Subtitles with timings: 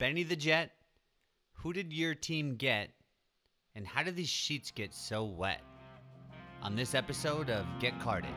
[0.00, 0.72] Benny the Jet,
[1.52, 2.88] who did your team get,
[3.74, 5.60] and how did these sheets get so wet?
[6.62, 8.30] On this episode of Get Carded.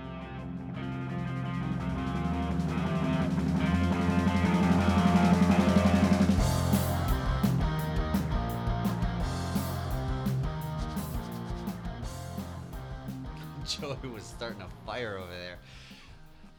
[13.66, 15.60] Joey was starting a fire over there.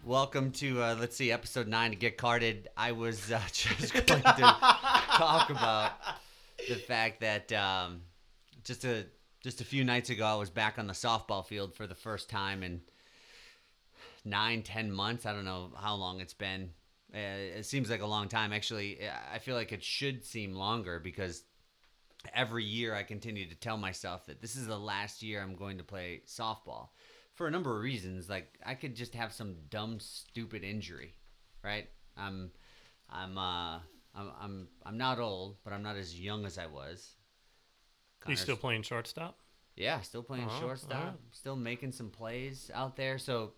[0.06, 2.68] Welcome to uh, let's see, episode nine to get carded.
[2.76, 4.66] I was uh, just going to
[5.14, 5.92] talk about
[6.68, 8.02] the fact that um,
[8.64, 9.06] just a
[9.42, 12.30] just a few nights ago, I was back on the softball field for the first
[12.30, 12.80] time in
[14.24, 15.26] nine, ten months.
[15.26, 16.70] I don't know how long it's been.
[17.14, 18.52] Uh, it seems like a long time.
[18.52, 18.98] Actually,
[19.32, 21.44] I feel like it should seem longer because
[22.32, 25.78] every year I continue to tell myself that this is the last year I'm going
[25.78, 26.88] to play softball
[27.34, 28.30] for a number of reasons.
[28.30, 31.14] Like I could just have some dumb, stupid injury,
[31.62, 31.86] right?
[32.16, 32.50] I'm,
[33.10, 33.78] I'm, uh,
[34.14, 37.14] I'm, I'm, I'm not old, but I'm not as young as I was.
[38.20, 39.38] You Connor's- still playing shortstop?
[39.76, 41.14] yeah, still playing Oh, shortstop, alright.
[41.32, 43.18] still making some plays out there.
[43.18, 43.52] So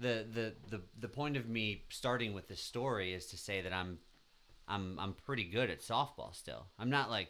[0.00, 3.72] the, the the the point of me starting with this story is to say that
[3.72, 3.98] I'm
[4.66, 6.66] I'm I'm pretty good at softball still.
[6.78, 7.28] I'm not like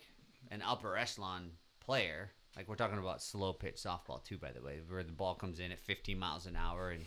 [0.51, 1.51] an upper echelon
[1.81, 2.31] player.
[2.57, 5.61] Like we're talking about slow pitch softball too, by the way, where the ball comes
[5.61, 7.05] in at 15 miles an hour and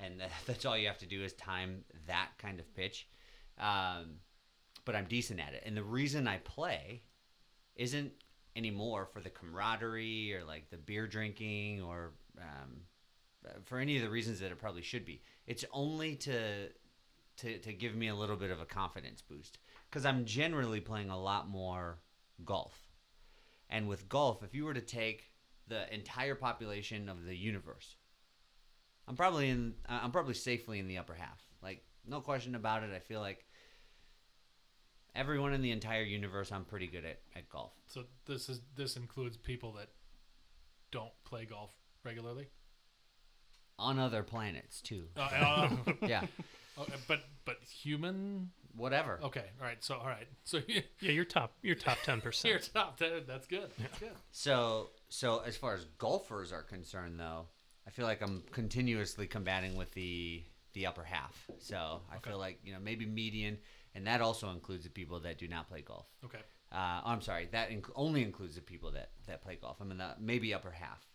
[0.00, 3.06] and that's all you have to do is time that kind of pitch.
[3.58, 4.16] Um,
[4.84, 7.02] but I'm decent at it, and the reason I play
[7.76, 8.12] isn't
[8.54, 12.82] anymore for the camaraderie or like the beer drinking or um,
[13.64, 15.22] for any of the reasons that it probably should be.
[15.46, 16.68] It's only to
[17.38, 21.10] to to give me a little bit of a confidence boost because I'm generally playing
[21.10, 21.98] a lot more
[22.44, 22.78] golf.
[23.70, 25.30] And with golf, if you were to take
[25.68, 27.96] the entire population of the universe,
[29.08, 31.42] I'm probably in I'm probably safely in the upper half.
[31.62, 32.90] Like no question about it.
[32.94, 33.46] I feel like
[35.14, 37.72] everyone in the entire universe I'm pretty good at, at golf.
[37.86, 39.88] So this is this includes people that
[40.90, 41.70] don't play golf
[42.04, 42.48] regularly.
[43.78, 45.08] on other planets too.
[45.16, 45.70] Uh, uh,
[46.06, 46.22] Yeah,
[46.78, 48.50] okay, but but human.
[48.76, 49.18] whatever.
[49.22, 49.82] Okay, all right.
[49.82, 50.28] So all right.
[50.44, 51.52] So Yeah, you're top.
[51.62, 52.50] You're top ten percent.
[52.50, 52.74] you're percent.
[52.74, 52.98] top.
[52.98, 53.70] That, that's good.
[53.78, 54.12] That's good.
[54.30, 57.46] So, so as far as golfers are concerned, though,
[57.86, 61.34] I feel like I'm continuously combating with the the upper half.
[61.58, 62.30] So I Okay.
[62.30, 63.58] feel like you know maybe median,
[63.94, 66.06] and that also includes the people that do not play golf.
[66.24, 66.38] Okay.
[66.70, 69.80] Uh, I'm sorry, that inc- only includes the people that that play golf.
[69.80, 71.06] I'm in the maybe upper half.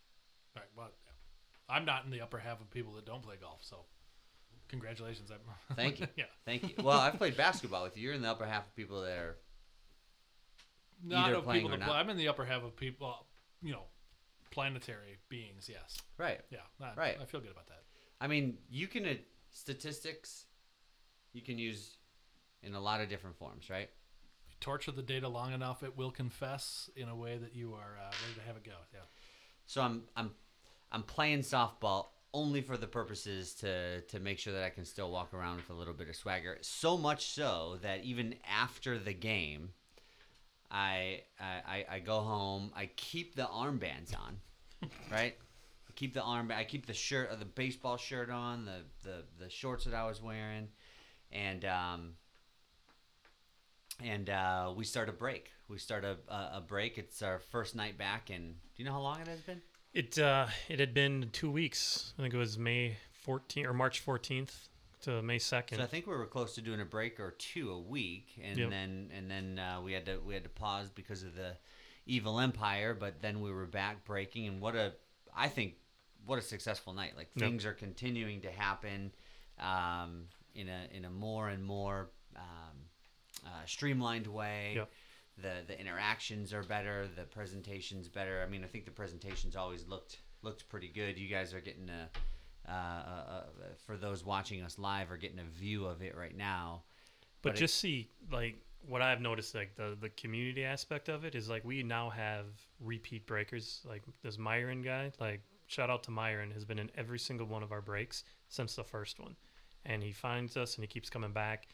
[0.55, 0.69] All right.
[0.75, 1.75] Well, yeah.
[1.75, 3.59] I'm not in the upper half of people that don't play golf.
[3.63, 3.85] So
[4.69, 5.31] congratulations.
[5.31, 5.39] I'm,
[5.75, 6.07] Thank you.
[6.15, 6.25] yeah.
[6.45, 6.83] Thank you.
[6.83, 8.03] Well, I've played basketball with you.
[8.03, 9.37] You're in the upper half of people that are
[11.03, 11.93] Not Either of playing people or that play.
[11.95, 12.03] not.
[12.03, 13.25] I'm in the upper half of people.
[13.63, 13.83] You know,
[14.51, 15.67] planetary beings.
[15.71, 15.97] Yes.
[16.17, 16.39] right.
[16.51, 16.59] Yeah.
[16.81, 17.17] I, Right.
[17.19, 17.81] I feel good about that.
[18.21, 19.13] I mean, you can uh,
[19.51, 20.45] statistics.
[21.33, 21.96] You can use
[22.63, 23.89] in a lot of different forms, right?
[24.49, 27.97] You torture the data long enough, it will confess in a way that you are
[27.99, 28.71] uh, ready to have it go.
[28.93, 28.99] Yeah.
[29.65, 30.31] So I'm I'm
[30.91, 35.11] I'm playing softball only for the purposes to to make sure that I can still
[35.11, 36.57] walk around with a little bit of swagger.
[36.61, 39.69] So much so that even after the game,
[40.71, 42.71] I I, I- go home.
[42.75, 44.39] I keep the armbands on,
[45.11, 45.35] right?
[45.89, 46.51] I keep the arm.
[46.51, 50.05] I keep the shirt, uh, the baseball shirt on, the the the shorts that I
[50.05, 50.69] was wearing,
[51.31, 52.13] and um.
[54.03, 55.51] And uh, we start a break.
[55.67, 56.97] We start a, a, break.
[56.97, 59.61] It's our first night back, and do you know how long it has been?
[59.93, 62.13] It uh, it had been two weeks.
[62.17, 64.67] I think it was May 14th or March 14th
[65.01, 65.77] to May 2nd.
[65.77, 68.57] So I think we were close to doing a break or two a week, and
[68.57, 68.69] Yep.
[68.69, 71.57] then and then uh, we had to we had to pause because of the
[72.05, 72.93] evil empire.
[72.93, 74.93] But then we were back breaking, and what a
[75.35, 75.75] I think
[76.25, 77.13] what a successful night.
[77.17, 77.49] Like Yep.
[77.49, 79.11] things are continuing to happen
[79.59, 82.86] um, in a in a more and more um,
[83.47, 84.73] uh, streamlined way.
[85.39, 87.07] The the interactions are better.
[87.15, 88.43] The presentations better.
[88.45, 91.17] I mean, I think the presentations always looked looked pretty good.
[91.17, 92.09] You guys are getting a
[92.69, 92.73] uh, uh,
[93.31, 93.43] uh,
[93.85, 96.83] for those watching us live are getting a view of it right now.
[97.41, 98.55] but but it- just see like
[98.87, 102.45] what I've noticed, like the the community aspect of it is like we now have
[102.79, 103.81] repeat breakers.
[103.87, 107.61] Like this Myron guy, like shout out to Myron, has been in every single one
[107.63, 109.35] of our breaks since the first one,
[109.85, 111.67] and he finds us and he keeps coming back.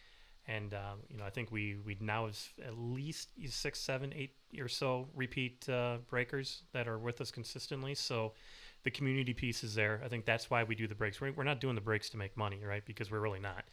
[0.48, 4.36] And um, you know, I think we we now have at least six, seven, eight
[4.60, 7.96] or so repeat uh, breakers that are with us consistently.
[7.96, 8.34] So
[8.84, 10.02] the community piece is there.
[10.04, 11.22] I think that's why we do the breaks.
[11.22, 12.86] We're, we're not doing the breaks to make money, right?
[12.86, 13.64] Because we're really not.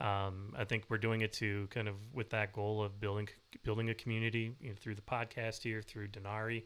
[0.00, 3.28] Um, I think we're doing it to kind of with that goal of building
[3.62, 6.64] building a community you know, through the podcast here, through Dynarii,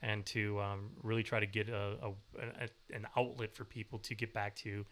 [0.00, 4.14] and to um, really try to get a, a, a an outlet for people to
[4.14, 4.84] get back to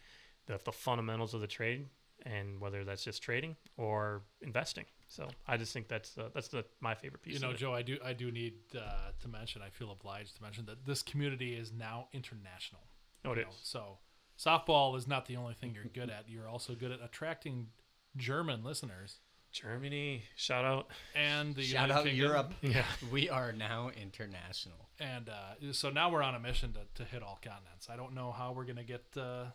[0.47, 1.85] the, the fundamentals of the trade
[2.25, 4.85] and whether that's just trading or investing.
[5.07, 7.33] So I just think that's the, that's the my favorite piece.
[7.35, 7.59] You know, of it.
[7.59, 9.61] Joe, I do I do need uh, to mention.
[9.61, 12.81] I feel obliged to mention that this community is now international.
[13.25, 13.47] No, it you is.
[13.47, 13.97] know, So
[14.39, 16.29] softball is not the only thing you're good at.
[16.29, 17.67] You're also good at attracting
[18.15, 19.19] German listeners
[19.51, 20.87] Germany, shout out.
[21.13, 22.25] and the Shout United out Kingdom.
[22.25, 22.53] Europe.
[22.61, 24.89] Yeah, We are now international.
[24.99, 27.89] And uh, so now we're on a mission to, to hit all continents.
[27.91, 29.45] I don't know how we're gonna get uh,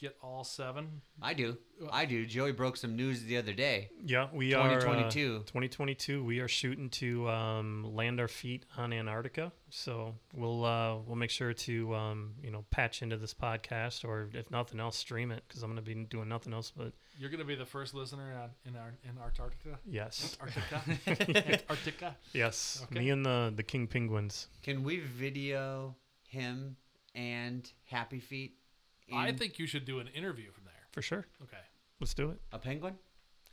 [0.00, 1.02] get all seven.
[1.20, 1.58] I do.
[1.92, 2.24] I do.
[2.24, 3.90] Joey broke some news the other day.
[4.04, 4.68] yeah, we are.
[4.68, 5.38] uh, 2022.
[5.40, 6.24] 2022.
[6.24, 9.52] We are shooting to um, land our feet on Antarctica.
[9.68, 14.30] So we'll uh, we'll make sure to um, you know patch into this podcast, or
[14.32, 17.44] if nothing else, stream it because I'm gonna be doing nothing else but You're gonna
[17.44, 19.78] be the first listener on, in our in Antarctica.
[19.86, 20.82] yes, Antarctica.
[21.52, 22.16] Antarctica.
[22.32, 22.84] yes.
[22.90, 23.00] Okay.
[23.00, 24.48] Me and the the king penguins.
[24.62, 25.94] Can we video
[26.26, 26.76] him
[27.14, 28.56] and Happy Feet?
[29.10, 30.74] In I think you should do an interview from there.
[30.92, 31.26] For sure.
[31.42, 31.56] Okay.
[32.00, 32.40] Let's do it.
[32.52, 32.94] a penguin.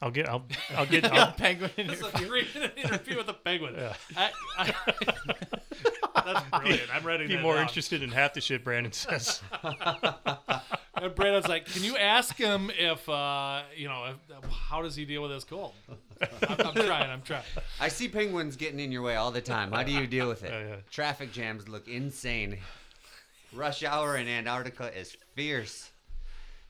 [0.01, 0.29] I'll get.
[0.29, 0.45] I'll.
[0.75, 1.05] I'll get.
[1.05, 1.71] I'll, Penguin.
[1.77, 3.75] It's a three-minute interview with a penguin.
[3.77, 3.93] Yeah.
[4.15, 4.73] I, I,
[6.25, 6.95] that's brilliant.
[6.95, 7.23] I'm ready.
[7.23, 7.63] To be that more down.
[7.63, 9.41] interested in half the shit Brandon says.
[10.99, 15.05] And Brandon's like, "Can you ask him if uh, you know if, how does he
[15.05, 15.73] deal with his cold?"
[16.21, 17.09] I'm, I'm trying.
[17.09, 17.43] I'm trying.
[17.79, 19.71] I see penguins getting in your way all the time.
[19.71, 20.51] How do you deal with it?
[20.51, 20.75] Yeah, yeah.
[20.91, 22.57] Traffic jams look insane.
[23.53, 25.89] Rush hour in Antarctica is fierce.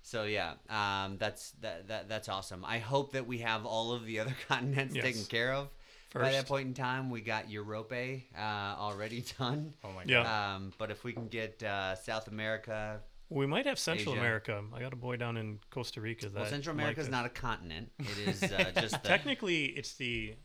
[0.03, 2.63] So yeah, um, that's that, that that's awesome.
[2.65, 5.03] I hope that we have all of the other continents Yes.
[5.03, 5.67] taken care of
[6.13, 7.09] by that point in time.
[7.09, 9.73] We got Europe uh, already done.
[9.83, 10.23] Oh my Yeah.
[10.23, 10.55] god.
[10.55, 14.21] Um, but if we can get uh, South America, We might have Central Asia.
[14.21, 14.63] America.
[14.73, 16.29] I got a boy down in Costa Rica.
[16.29, 17.91] That well, Central America is not a continent.
[17.99, 20.35] It is uh, just the, Technically, it's the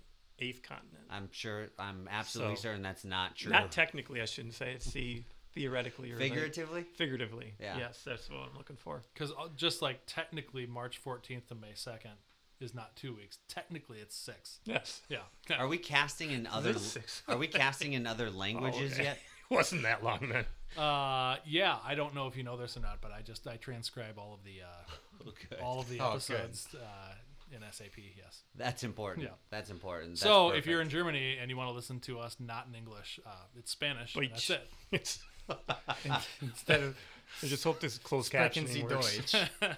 [0.40, 1.04] eighth continent.
[1.08, 1.68] I'm sure.
[1.78, 3.52] I'm absolutely So- certain that's not true.
[3.52, 4.72] Not technically, I shouldn't say.
[4.72, 5.22] It's the
[5.54, 6.84] theoretically or the- Figuratively.
[6.96, 7.54] figuratively.
[7.60, 7.78] Yeah.
[7.78, 9.02] Yes, that's what I'm looking for.
[9.14, 12.16] Because just like technically March 14th to May 2nd
[12.60, 13.38] is not two weeks.
[13.48, 14.60] Technically, it's six.
[14.64, 15.02] Yes.
[15.08, 15.18] Yeah.
[15.58, 16.70] Are we casting in other?
[16.70, 17.22] is six.
[17.28, 19.02] Are we casting in other languages okay.
[19.04, 19.18] yet?
[19.50, 20.44] Wasn't that long then?
[20.82, 21.76] Uh, yeah.
[21.84, 24.32] I don't know if you know this or not, but I just I transcribe all
[24.32, 25.60] of the uh, Okay.
[25.62, 27.14] all of the Oh, episodes uh,
[27.54, 27.98] in SAP.
[28.16, 28.42] Yes.
[28.56, 29.26] That's important.
[29.26, 29.32] Yeah.
[29.50, 30.10] That's important.
[30.12, 30.88] That's so if you're in.
[30.88, 34.14] Germany and you want to listen to us not in English, uh, it's Spanish.
[34.16, 34.68] and that's it.
[34.90, 35.18] It's,
[36.40, 36.96] Instead of
[37.42, 39.32] I just hope this closed sprechen captioning works.
[39.32, 39.50] Deutsch.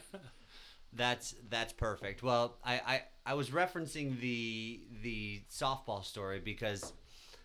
[0.92, 2.22] that's that's perfect.
[2.22, 6.92] Well, I, I I was referencing the the softball story because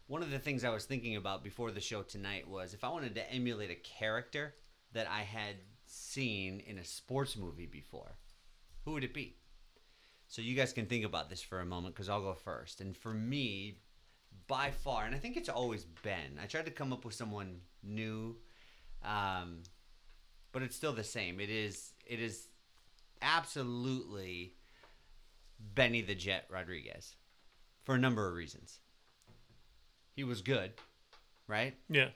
[0.08, 2.90] one of the things I was thinking about before the show tonight was if I
[2.90, 4.56] wanted to emulate a character
[4.94, 5.56] that I had
[5.86, 8.16] seen in a sports movie before,
[8.86, 9.36] who would it be?
[10.28, 12.82] So you guys can think about this for a moment because I'll go first.
[12.82, 13.80] And for me,
[14.48, 16.40] by far, and I think it's always been.
[16.42, 18.36] I tried to come up with someone new,
[19.04, 19.64] um,
[20.52, 21.40] but it's still the same.
[21.40, 21.94] It is.
[22.06, 22.48] It is
[23.22, 24.56] absolutely
[25.60, 27.16] Benny the Jet Rodriguez,
[27.84, 28.80] for a number of reasons.
[30.16, 30.74] He was good,
[31.48, 31.76] right?
[31.90, 32.10] Yeah.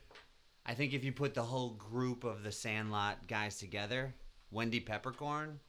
[0.65, 4.13] I think if you put the whole group of the Sandlot guys together,
[4.51, 5.59] Wendy Peppercorn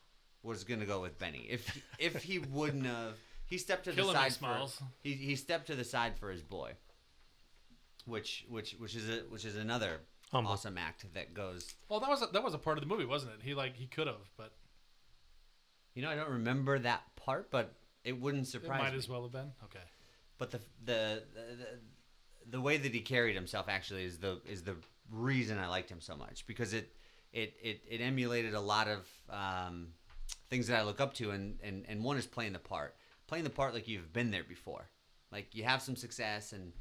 [0.43, 1.47] was gonna go with Benny.
[1.51, 4.67] If if he wouldn't have, he stepped to the side for
[5.03, 6.73] he, he stepped to the side for his boy,
[8.07, 10.53] which which which is a, which is another Humble.
[10.53, 11.75] awesome act that goes.
[11.89, 13.41] Well, that was a, that was a part of the movie, wasn't it?
[13.43, 14.53] He like he could have, but
[15.95, 17.75] You know, I don't remember that part, but
[18.05, 18.99] it wouldn't it surprise might me.
[18.99, 19.53] as well have been.
[19.65, 19.85] Okay.
[20.39, 21.67] But the, the the
[22.51, 24.77] the way that he carried himself actually is the is the
[25.11, 26.93] reason I liked him so much because it
[27.33, 29.89] it it, it emulated a lot of um,
[30.51, 32.97] things that I look up to and, and and one is playing the part
[33.27, 34.91] playing the part like you've been there before
[35.33, 36.73] like you have some success and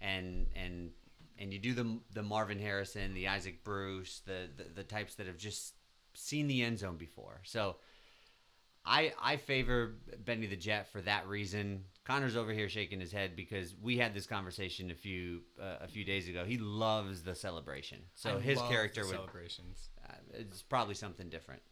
[0.00, 0.90] and and
[1.38, 5.26] and you do the the Marvin Harrison the Isaac Bruce the the, the types that
[5.26, 5.74] have just
[6.14, 7.76] seen the end zone before so
[8.84, 11.84] I I favor Benny the Jet for that reason.
[12.04, 15.88] Connor's over here shaking his head because we had this conversation a few uh, a
[15.88, 16.44] few days ago.
[16.44, 19.90] He loves the celebration, so I his character would celebrations.
[20.08, 21.62] uh, it's probably something different.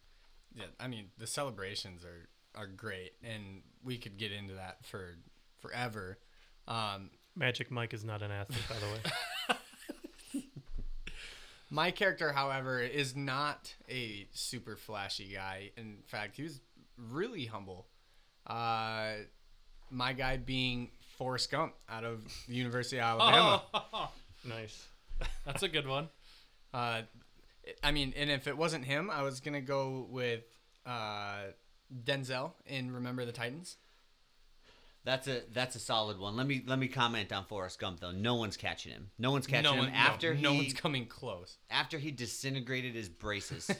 [0.53, 5.17] Yeah, I mean the celebrations are are great, and we could get into that for
[5.61, 6.19] forever.
[6.67, 7.09] Um,
[7.39, 9.55] Magic Mike is not an athlete, by the
[10.35, 10.43] way.
[11.69, 15.71] my character, however, is not a super flashy guy.
[15.77, 16.59] In fact, he was
[16.97, 17.87] really humble.
[18.45, 19.11] Uh,
[19.89, 23.63] my guy being Forrest Gump out of the University of Alabama.
[24.45, 24.85] nice.
[25.45, 26.09] That's a good one.
[26.73, 27.03] Uh,
[27.81, 30.43] I mean, and if it wasn't him, I was gonna go with
[30.85, 31.43] uh,
[32.03, 33.77] Denzel in Remember the Titans.
[35.05, 36.35] That's a that's a solid one.
[36.35, 38.11] Let me let me comment on Forrest Gump though.
[38.11, 39.09] No one's catching him.
[39.17, 41.57] No one's catching no him one, no, after no, he one's coming close.
[41.69, 43.71] after he disintegrated his braces.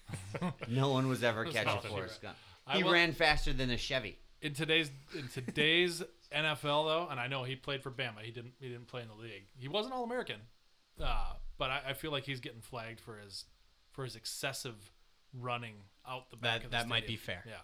[0.68, 1.90] no one was ever catching.
[1.90, 2.36] Forrest Gump.
[2.72, 4.18] He will- ran faster than a Chevy.
[4.42, 6.02] in today's in today's
[6.32, 8.20] NFL though, and I know he played for Bama.
[8.22, 9.46] He didn't he didn't play in the league.
[9.56, 10.40] He wasn't all American,
[11.02, 13.44] uh, but I, I feel like he's getting flagged for his
[13.92, 14.76] for his excessive
[15.38, 15.74] running
[16.08, 17.42] out the back That- of the that might be fair.
[17.46, 17.54] Yeah,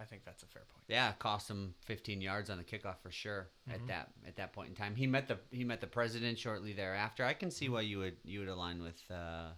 [0.00, 0.84] I think that's a fair point.
[0.88, 3.74] Yeah, cost him 15 yards on the kickoff for sure Mm-hmm.
[3.82, 4.94] at that at that point in time.
[4.94, 7.24] He met the he met the president shortly thereafter.
[7.24, 7.54] I can Mm-hmm.
[7.56, 9.48] see why you would you would align with uh,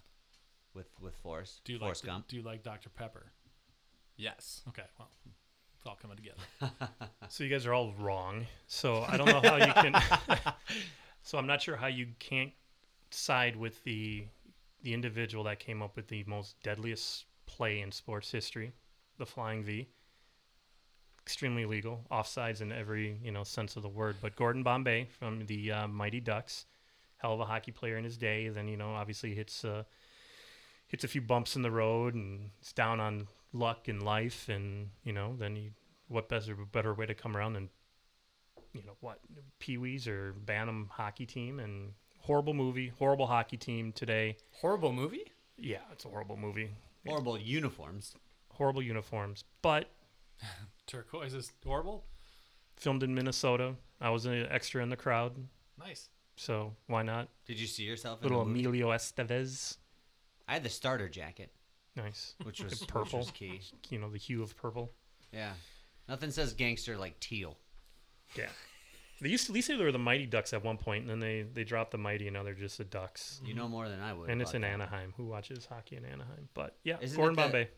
[0.74, 2.28] with with Forrest do you Forrest like Gump.
[2.28, 3.26] do you like Dr Pepper?
[4.16, 4.62] Yes.
[4.68, 5.08] Okay, well,
[5.76, 6.72] it's all coming together.
[7.28, 8.44] So you guys are all wrong.
[8.66, 9.94] So I don't know how you can.
[11.22, 12.50] so I'm not sure how you can't
[13.10, 14.24] side with the
[14.82, 18.72] the individual that came up with the most deadliest play in sports history,
[19.18, 19.88] the flying V.
[21.30, 24.16] Extremely legal, offsides in every you know sense of the word.
[24.20, 26.66] But Gordon Bombay from the uh, Mighty Ducks,
[27.18, 28.48] hell of a hockey player in his day.
[28.48, 29.84] Then you know obviously hits uh,
[30.88, 34.88] hits a few bumps in the road and it's down on luck in life, and
[35.04, 35.70] you know then you
[36.08, 37.68] what better better way to come around than
[38.72, 39.20] you know what
[39.60, 44.36] Pee Wees or Bantam hockey team and horrible movie, horrible hockey team today.
[44.50, 45.30] Horrible movie.
[45.56, 46.70] Yeah, it's a horrible movie,
[47.06, 48.16] Horrible uniforms.
[48.54, 49.88] horrible uniforms, but
[50.90, 52.04] Turquoise is horrible.
[52.76, 53.74] filmed in Minnesota.
[54.00, 55.36] I was an extra in the crowd,
[55.78, 56.08] Nice.
[56.36, 57.28] so why not?
[57.46, 58.60] Did you see yourself in Little the movie?
[58.60, 59.76] Emilio Estevez,
[60.48, 61.52] I had the starter jacket,
[61.96, 63.18] nice, which was Purple.
[63.20, 63.60] Which was key.
[63.90, 64.92] you know the hue of purple.
[65.32, 65.52] Yeah,
[66.08, 67.56] nothing says gangster like teal.
[68.36, 68.46] Yeah.
[69.22, 71.20] They used to, they say they were the Mighty Ducks at one point, and then
[71.20, 73.38] they, they dropped the Mighty, and now they're just the Ducks.
[73.44, 74.30] You know more than I would.
[74.30, 74.68] And it's about in that.
[74.72, 75.12] Anaheim.
[75.18, 76.48] Who watches hockey in Anaheim?
[76.54, 77.68] But yeah, Isn't Gordon it the- Bombay.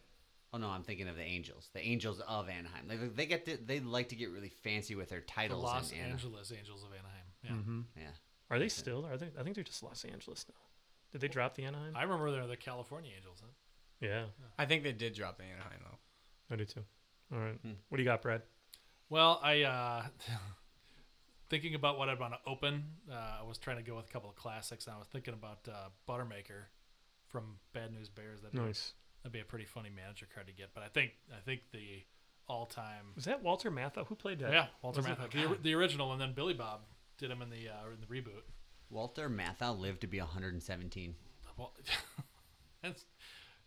[0.53, 1.71] Oh no, I'm thinking of the Angels.
[1.73, 2.87] The Angels of Anaheim.
[2.87, 5.65] They, they get to, they like to get really fancy with their The titles.
[5.65, 7.27] Los in Angeles Angels of Anaheim.
[7.43, 7.51] Yeah.
[7.53, 7.81] Mm-hmm.
[7.97, 8.11] Yeah.
[8.51, 9.07] Are they still?
[9.07, 9.29] Are they?
[9.39, 10.61] I think they're just Los Angeles now.
[11.13, 11.95] Did they drop the Anaheim?
[11.97, 13.39] I remember they're the California Angels.
[13.43, 13.49] Huh?
[14.01, 14.25] yeah,
[14.59, 16.55] I think they did drop the Anaheim though.
[16.55, 16.81] I do too.
[17.33, 17.59] All right.
[17.63, 17.73] Hmm.
[17.89, 18.43] What do you got, Brad?
[19.09, 20.03] Well, I uh,
[21.49, 22.85] thinking about what I'd want to open.
[23.11, 25.35] Uh, I was trying to go with a couple of classics, and I was thinking
[25.35, 26.65] about uh, Buttermaker
[27.29, 28.41] from Bad News Bears.
[28.43, 28.93] That'd be, Nice.
[29.23, 30.71] That'd be a pretty funny manager card to get.
[30.75, 32.03] But I think I think the
[32.49, 34.07] all-time Was that Walter Matthau?
[34.07, 34.53] Who played that?
[34.53, 35.11] yeah Walter Was?
[35.11, 36.81] Matthau, the, the original, and then Billy Bob
[37.19, 38.43] did him in the uh, in the reboot.
[38.91, 41.15] Walter Matthau lived to be 117.
[41.57, 41.73] Well,
[42.83, 43.05] that's,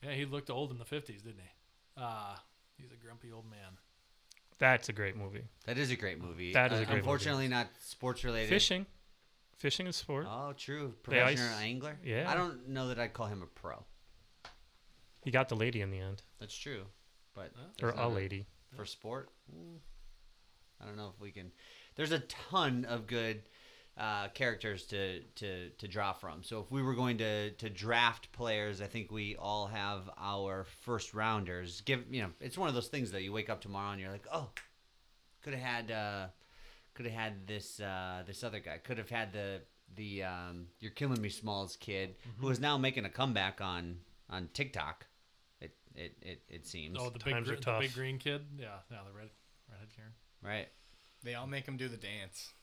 [0.03, 1.49] yeah, he looked old in the fifties, didn't he?
[2.01, 2.35] Uh,
[2.77, 3.77] he's a grumpy old man.
[4.57, 5.43] That's a great movie.
[5.65, 6.53] That is a great movie.
[6.53, 6.99] That is a Uh, great movie.
[6.99, 8.49] Unfortunately, not sports related.
[8.49, 8.85] Fishing.
[9.57, 10.27] Fishing is sport.
[10.29, 10.93] Oh, true.
[11.03, 11.97] Professional angler.
[12.03, 12.29] yeah.
[12.29, 13.83] I don't know that I'd call him a pro.
[15.25, 16.83] He got the lady in the end, That's true,
[17.33, 17.51] but
[17.81, 18.45] or there's a not lady.
[18.77, 19.29] for sport.
[19.53, 19.79] mm,
[20.81, 21.51] I don't know if we can.
[21.95, 23.41] There's a ton of good
[23.97, 26.43] uh, characters to, to to draw from.
[26.43, 30.65] So if we were going to to draft players, I think we all have our
[30.83, 31.81] first rounders.
[31.81, 34.11] Give you know, it's one of those things that you wake up tomorrow and you're
[34.11, 34.49] like, oh,
[35.41, 36.27] could have had uh,
[36.93, 38.77] could have had this uh, this other guy.
[38.77, 39.61] Could have had the
[39.95, 43.97] the um, you're killing me Smalls kid who is now making a comeback on
[44.29, 45.05] on TikTok.
[45.95, 47.81] It it it, it seems Oh, the big, Times are gr- the tough.
[47.81, 48.41] big green kid.
[48.57, 49.29] Yeah, yeah, the red
[49.71, 50.11] redhead Karen.
[50.41, 50.67] right.
[51.23, 52.53] They all make him do the dance.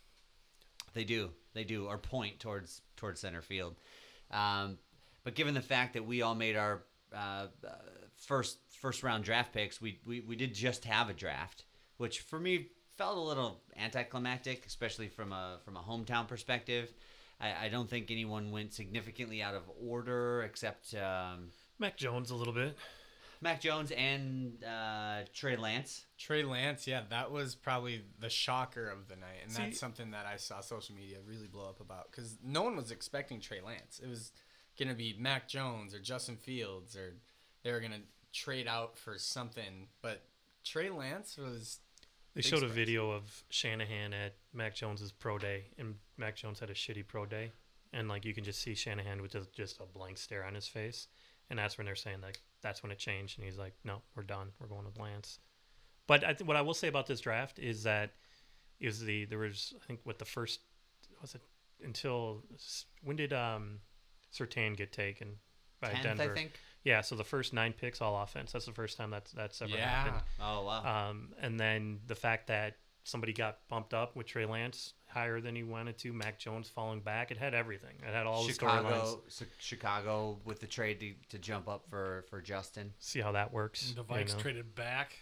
[0.94, 1.30] They do.
[1.54, 1.86] They do.
[1.86, 3.74] Or point towards towards center field.
[4.30, 4.78] Um,
[5.24, 6.82] but given the fact that we all made our
[7.14, 7.70] uh, uh,
[8.26, 11.64] first first round draft picks, we, we we did just have a draft,
[11.96, 16.92] which for me felt a little anticlimactic, especially from a from a hometown perspective.
[17.40, 21.48] I, I don't think anyone went significantly out of order except um,
[21.78, 22.76] Mac Jones a little bit.
[23.42, 26.06] Mac Jones and uh, Trey Lance.
[26.16, 30.12] Trey Lance, yeah, that was probably the shocker of the night, and See- that's something
[30.12, 33.60] that I saw social media really blow up about because no one was expecting Trey
[33.60, 34.00] Lance.
[34.02, 34.30] It was
[34.78, 37.14] gonna be Mac Jones or Justin Fields, or
[37.64, 40.22] they were gonna trade out for something, but
[40.64, 41.80] Trey Lance was
[42.34, 46.60] They Big showed a video of Shanahan at Mac Jones's pro day, and Mac Jones
[46.60, 47.50] had a shitty pro day,
[47.92, 50.68] and like you can just see Shanahan with just, just a blank stare on his
[50.68, 51.08] face,
[51.50, 54.22] and that's when they're saying like that's when it changed, and he's like, no, we're
[54.22, 55.38] done, we're going with Lance.
[56.06, 58.12] But I th- what I will say about this draft is that
[58.80, 60.60] is the there was I think what the first
[61.20, 61.42] was it
[61.84, 62.42] until
[63.02, 63.78] when did um
[64.32, 65.36] Surtain get taken
[65.80, 66.32] by Tenth, Denver?
[66.32, 66.52] I think.
[66.84, 68.50] Yeah, so the first nine picks all offense.
[68.52, 69.88] That's the first time that's that's ever yeah.
[69.88, 70.22] happened.
[70.40, 71.10] Oh wow.
[71.10, 75.54] Um, and then the fact that somebody got bumped up with Trey Lance higher than
[75.54, 77.94] he wanted to, Mac Jones falling back, it had everything.
[78.06, 79.18] It had all the storylines.
[79.28, 82.92] Chicago, Chicago with the trade to, to jump up for for Justin.
[82.98, 83.92] See how that works.
[83.92, 84.40] The you Vikes know?
[84.40, 85.14] traded back.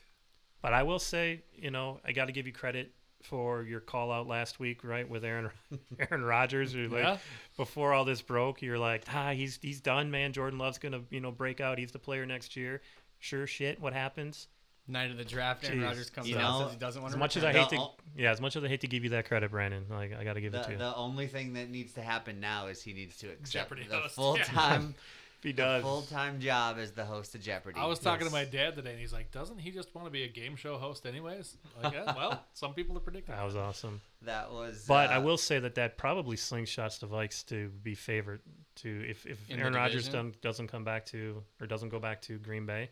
[0.62, 2.92] But I will say, you know, I got to give you credit
[3.23, 5.50] for your call out last week, right, with Aaron
[5.99, 6.73] Aaron Rodgers.
[6.73, 7.18] Who, like, Yeah.
[7.56, 10.32] Before all this broke, you're like, ah, he's he's done, man.
[10.32, 11.78] Jordan Love's gonna, you know, break out.
[11.78, 12.80] He's the player next year.
[13.18, 13.80] Sure, shit.
[13.80, 14.49] What happens?
[14.90, 15.85] Night of the draft, Aaron Jeez.
[15.85, 17.18] Rodgers comes You out know, says he doesn't want As to.
[17.18, 19.11] much as I hate The to, yeah, as much as I hate to give you
[19.11, 20.78] that credit, Brandon, like I got to give it to you.
[20.78, 24.09] the only thing that needs to happen now is he needs to accept Jeopardy the
[24.11, 24.94] full time
[25.38, 27.78] if he does, full time job as the host of Jeopardy.
[27.80, 28.32] I was talking Yes.
[28.32, 30.54] to my dad today, and he's like, "Doesn't he just want to be a game
[30.56, 33.35] show host, anyways?" Like, yeah, well, some people are predicting.
[33.35, 34.00] that was awesome.
[34.23, 34.85] That was.
[34.87, 38.42] But I uh, will say that that probably slingshots the Vikes to be favored
[38.76, 42.38] to if if Aaron Rodgers doesn't doesn't come back to or doesn't go back to
[42.38, 42.90] Green Bay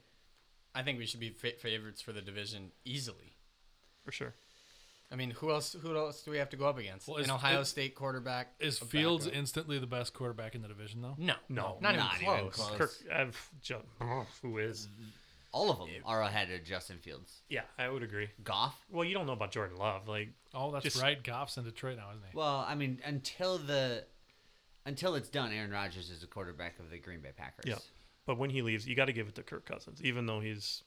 [0.78, 3.34] I think we should be fa- favorites for the division easily.
[4.04, 4.34] for sure.
[5.10, 5.74] I mean, who else?
[5.82, 7.08] Who else do we have to go up against?
[7.08, 8.54] Well, An Ohio is- State quarterback.
[8.60, 9.38] Is Fields backup?
[9.38, 11.14] instantly the best quarterback in the division, though?
[11.18, 11.78] No, No.
[11.80, 12.54] not, Not even even close.
[12.54, 12.78] close.
[12.78, 13.82] Kirk, I've, ju-
[14.42, 14.88] who is?
[15.50, 17.40] all of them are ahead of Justin Fields.
[17.48, 18.28] Yeah, I would agree.
[18.44, 18.78] Goff.
[18.90, 21.22] Well, you don't know about Jordan Love, like Oh, that's Just- right.
[21.22, 22.36] Goff's in Detroit now, isn't he?
[22.36, 24.04] Well, I mean, until the
[24.86, 27.64] until it's done, Aaron Rodgers is the quarterback of the Green Bay Packers.
[27.66, 27.76] Yeah.
[28.28, 30.82] But when he leaves, you got to give it to Kirk Cousins, even though he's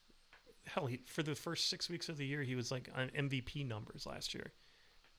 [0.68, 0.86] hell.
[0.86, 4.06] He, for the first six weeks of the year, he was like on MVP numbers
[4.06, 4.52] last year.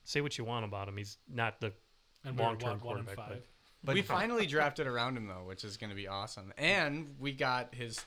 [0.05, 1.73] Say what you want about him, he's not the
[2.25, 3.41] long-term what, one quarterback, five.
[3.83, 6.53] But we finally drafted around him though, which is going to be awesome.
[6.57, 7.99] And we got his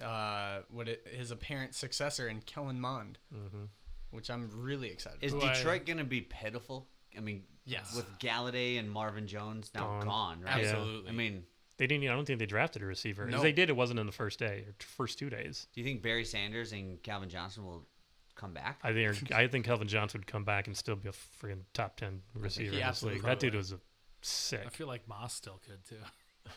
[0.00, 3.66] uh, what it, his apparent successor in Kellen Mond, Mhm.
[4.12, 5.18] which I'm really excited.
[5.22, 6.86] is Who I- Detroit going to be pitiful?
[7.16, 7.96] I mean, Yes.
[7.96, 10.06] with Golladay and Marvin Jones now Gone.
[10.06, 10.64] gone, right?
[10.64, 11.10] Absolutely.
[11.10, 11.44] I mean,
[11.80, 12.06] They didn't.
[12.10, 13.24] I don't think they drafted a receiver.
[13.24, 13.40] If No.
[13.40, 15.66] they did, it wasn't in the first day or first two days.
[15.72, 17.86] do you think Barry Sanders and Calvin Johnson will
[18.34, 18.80] come back?
[18.82, 21.96] I think I think Calvin Johnson would come back and still be a freaking top
[21.96, 23.22] ten receiver in this league.
[23.22, 23.80] That dude was a
[24.20, 24.60] sick.
[24.66, 25.96] I feel like Moss still could too.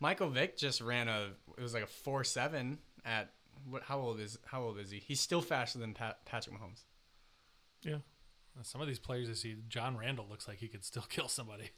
[0.00, 3.30] Michael Vick just ran a it was like a four seven at
[3.70, 3.84] what?
[3.84, 4.98] How old is how old is he?
[4.98, 6.82] He's still faster than Pat, Patrick Mahomes.
[7.82, 7.98] Yeah.
[8.62, 11.70] Some of these players I see, John Randle looks like he could still kill somebody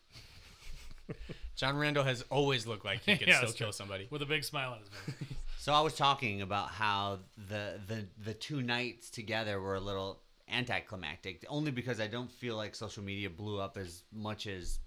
[1.57, 3.73] John Randle has always looked like he could Yeah, still kill true.
[3.73, 4.07] somebody.
[4.11, 5.15] with a big smile on his face.
[5.59, 10.21] So I was talking about how the the the two nights together were a little
[10.49, 14.79] anticlimactic, only because I don't feel like social media blew up as much as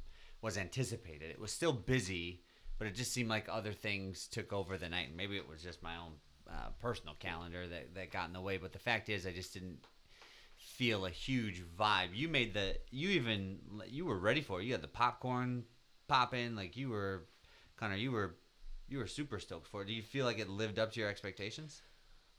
[0.41, 1.31] was anticipated.
[1.31, 2.43] It was still busy,
[2.77, 5.07] but it just seemed like other things took over the night.
[5.09, 6.13] And maybe it was just my own
[6.49, 8.55] uh, personal calendar that that got in the way.
[8.55, 9.79] But the fact is, I just didn't
[10.57, 12.09] feel a huge vibe.
[12.13, 14.65] You made the you even you were ready for it.
[14.65, 15.65] You had the popcorn
[16.09, 17.23] popping, like you were
[17.77, 17.95] Connor.
[17.95, 18.35] You were
[18.89, 19.87] you were super stoked for it.
[19.87, 21.81] Do you feel like it lived up to your expectations?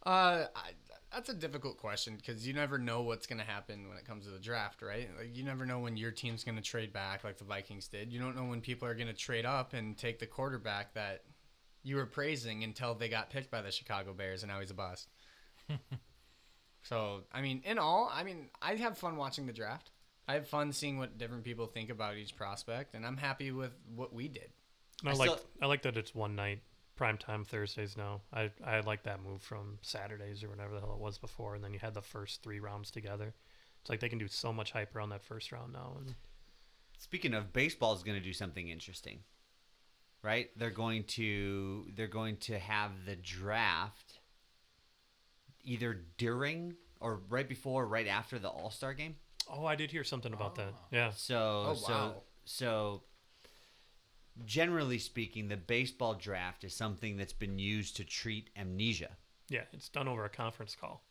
[0.04, 0.70] Uh, I,
[1.12, 4.24] that's a difficult question because you never know what's going to happen when it comes
[4.24, 5.08] to the draft, right?
[5.18, 8.12] Like you never know when your team's going to trade back, like the Vikings did.
[8.12, 11.22] You don't know when people are going to trade up and take the quarterback that
[11.82, 14.74] you were praising until they got picked by the Chicago Bears, and now he's a
[14.74, 15.08] bust.
[16.82, 19.90] so, I mean, in all, I mean, I have fun watching the draft.
[20.30, 23.72] I have fun seeing what different people think about each prospect, and I'm happy with
[23.96, 24.52] what we did.
[25.04, 26.60] I, I like still- I like that it's one night,
[26.94, 28.20] prime time Thursdays now.
[28.32, 31.64] I I like that move from Saturdays or whatever the hell it was before, and
[31.64, 33.34] then you had the first three rounds together.
[33.80, 35.96] It's like they can do so much hype around that first round now.
[35.98, 36.14] And
[36.98, 39.20] Speaking of baseball, is going to do something interesting,
[40.22, 40.50] right?
[40.56, 44.20] They're going to they're going to have the draft
[45.64, 49.16] either during or right before, or right after the All Star game.
[49.52, 50.74] Oh, I did hear something about that.
[50.90, 52.22] Yeah, So Oh, so wow.
[52.44, 53.02] so
[54.44, 59.16] generally speaking, the baseball draft is something that's been used to treat amnesia.
[59.48, 61.02] yeah, it's done over a conference call.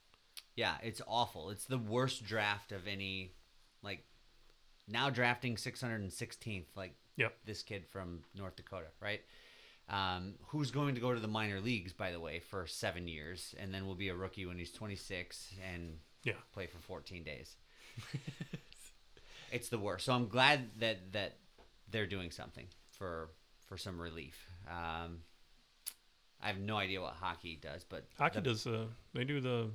[0.55, 1.49] Yeah, it's awful.
[1.49, 3.33] It's the worst draft of any
[3.83, 4.03] like
[4.87, 7.33] now drafting 616th like Yep.
[7.45, 9.21] this kid from North Dakota, right?
[9.89, 13.53] Um, who's going to go to the minor leagues, by the way, for seven years,
[13.59, 16.33] and then will be a rookie when he's 26 and Yeah.
[16.53, 17.57] play for 14 days.
[19.51, 20.05] it's the worst.
[20.05, 21.37] So I'm glad that that
[21.91, 23.29] they're doing something for
[23.67, 24.47] for some relief.
[24.69, 25.19] Um,
[26.41, 28.67] I have no idea what hockey does, but Hockey the- does.
[28.67, 29.69] Uh, they do the.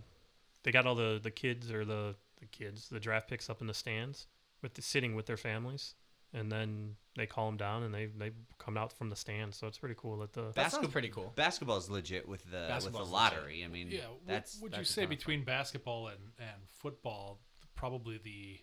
[0.62, 3.66] They got all the the kids or the the kids the draft picks up in
[3.66, 4.26] the stands
[4.62, 5.94] with the sitting with their families,
[6.32, 9.58] and then they call them down and they they come out from the stands.
[9.58, 11.32] So it's pretty cool that the That Basketball- sounds pretty cool.
[11.36, 13.62] basketball's legit with the with the Basketball's lottery.
[13.62, 15.16] I mean, Yeah, what that's would you that's a say ton of fun.
[15.18, 17.40] between basketball and, and football?
[17.74, 18.60] Probably the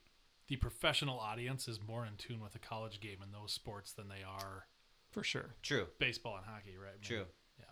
[0.48, 4.10] the professional audience is more in tune with the college game in those sports than
[4.10, 4.68] they are
[5.12, 5.56] for sure.
[5.62, 6.90] True, baseball and hockey, right?
[6.90, 7.26] I mean, true.
[7.60, 7.66] Yeah.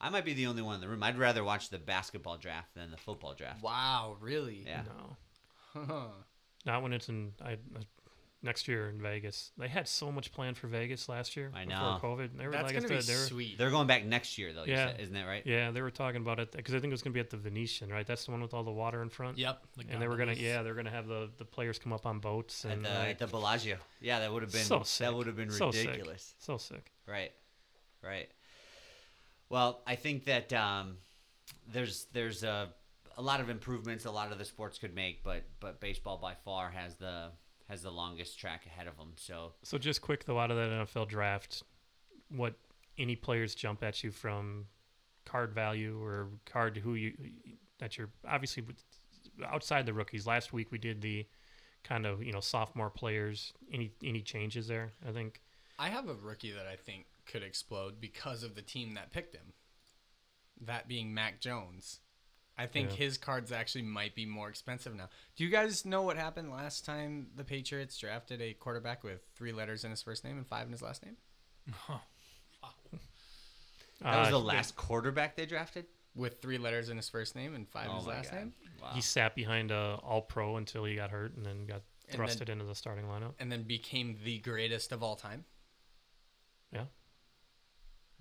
[0.00, 1.02] I might be the only one in the room.
[1.02, 3.62] I'd rather watch the basketball draft than the football draft.
[3.62, 4.64] Wow, really?
[4.66, 4.82] Yeah.
[5.74, 6.12] No,
[6.66, 7.32] not when it's in.
[7.42, 7.56] I, I
[8.46, 9.50] next year in Vegas.
[9.58, 11.98] They had so much planned for Vegas last year I before know.
[12.02, 12.30] COVID.
[12.38, 13.58] They were That's like gonna I be they were, sweet.
[13.58, 14.64] They're going back next year though.
[14.64, 14.92] you Yeah.
[14.92, 15.42] said, isn't that right?
[15.44, 17.28] Yeah, they were talking about it because I think it was going to be at
[17.28, 18.06] the Venetian, right?
[18.06, 19.36] That's the one with all the water in front.
[19.36, 19.62] Yep.
[19.76, 22.18] The And they were gonna, yeah, they're gonna have the, the players come up on
[22.20, 23.76] boats At and the, like, at the Bellagio.
[24.00, 25.04] Yeah, that would have been So sick.
[25.06, 25.86] that would have been So sick.
[25.86, 26.34] ridiculous.
[26.38, 26.92] so sick.
[27.06, 27.32] Right,
[28.02, 28.28] right.
[29.48, 30.96] Well, I think that um,
[31.72, 32.68] there's there's a,
[33.16, 36.34] a lot of improvements a lot of the sports could make, but but baseball by
[36.44, 37.30] far has the
[37.68, 39.12] has the longest track ahead of them.
[39.16, 41.62] So So just quick though, out of that NFL draft,
[42.28, 42.54] what
[42.98, 44.66] any players jump at you from
[45.24, 47.12] card value or card to who you
[47.78, 48.64] that you're obviously
[49.44, 50.26] outside the rookies.
[50.26, 51.26] Last week we did the
[51.84, 53.52] kind of you know sophomore players.
[53.72, 54.92] Any any changes there?
[55.06, 55.42] I think
[55.78, 59.34] I have a rookie that I think could explode because of the team that picked
[59.34, 59.52] him.
[60.60, 62.00] That being Mac Jones.
[62.58, 62.96] I think Yeah.
[62.96, 65.10] his cards actually might be more expensive now.
[65.36, 69.52] Do you guys know what happened last time the Patriots drafted a quarterback with three
[69.52, 71.16] letters in his first name and five in his last name?
[74.00, 75.86] that was Uh, the last quarterback they drafted.
[76.14, 78.38] With three letters in his first name and five in Oh his last God.
[78.38, 78.54] name?
[78.80, 78.92] Wow.
[78.94, 82.52] He sat behind a All Pro until he got hurt and then got thrusted then-
[82.52, 83.34] into the starting lineup.
[83.38, 85.44] And then became the greatest of all time.
[86.72, 86.86] Yeah,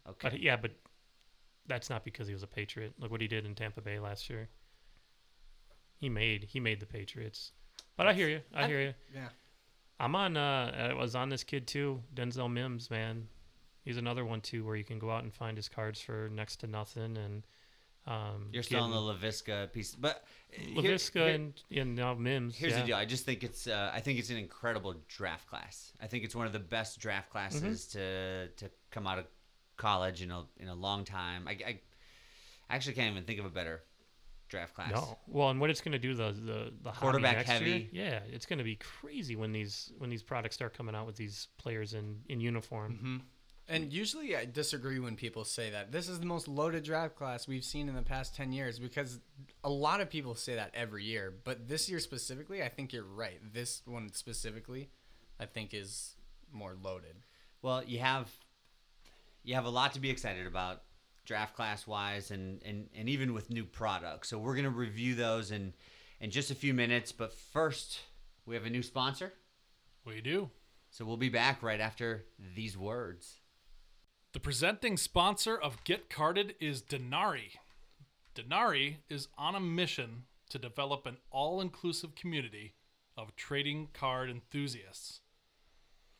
[0.07, 0.29] okay.
[0.29, 0.71] but yeah, but
[1.67, 2.93] that's not because he was a Patriot.
[2.99, 4.49] Look what he did in Tampa Bay last year.
[5.97, 7.51] He made he made the Patriots.
[7.97, 8.41] But I hear you.
[8.53, 8.93] I I- hear you.
[9.13, 9.29] Yeah.
[9.99, 10.35] I'm on.
[10.35, 12.89] Uh, I was on this kid too, Denzel Mims.
[12.91, 13.27] Man,
[13.85, 16.57] he's another one too, where you can go out and find his cards for next
[16.57, 17.43] to nothing, and
[18.05, 22.13] um, You're still on the Laviska piece, but uh, here- Laviska here- and and now
[22.13, 22.57] Mims.
[22.57, 22.81] Here's yeah.
[22.81, 22.97] the deal.
[22.97, 25.93] I just think it's uh, I think it's an incredible draft class.
[26.01, 27.97] I think it's one of the best draft classes Mm-hmm.
[27.97, 29.25] to to come out of
[29.77, 31.47] college in a in a long time.
[31.47, 31.79] I, I
[32.69, 33.83] actually can't even think of a better
[34.47, 34.91] draft class.
[34.91, 37.89] No, well, and what it's going to do the the the Quarterback next heavy.
[37.91, 41.05] Year, yeah, it's going to be crazy when these when these products start coming out
[41.05, 42.93] with these players in in uniform.
[42.93, 43.17] Mm-hmm.
[43.67, 47.47] And usually I disagree when people say that this is the most loaded draft class
[47.47, 49.19] we've seen in the past 10 years because
[49.63, 51.33] a lot of people say that every year.
[51.43, 53.39] But this year specifically, I think you're right.
[53.53, 54.89] This one specifically,
[55.39, 56.15] I think is
[56.51, 57.15] more loaded.
[57.63, 58.29] Well, you have
[59.45, 60.81] you have a lot to be excited about
[61.23, 64.29] draft class wise and, and, and even with new products.
[64.29, 65.73] So we're gonna review those in
[66.19, 67.11] in just a few minutes.
[67.11, 67.99] But first
[68.45, 69.33] we have a new sponsor.
[70.03, 70.49] We do.
[70.89, 73.39] So we'll be back right after these words.
[74.33, 77.57] The presenting sponsor of Get Carded is Dynarii.
[78.35, 82.73] Dynarii is on a mission to develop an all inclusive community
[83.17, 85.21] of trading card enthusiasts.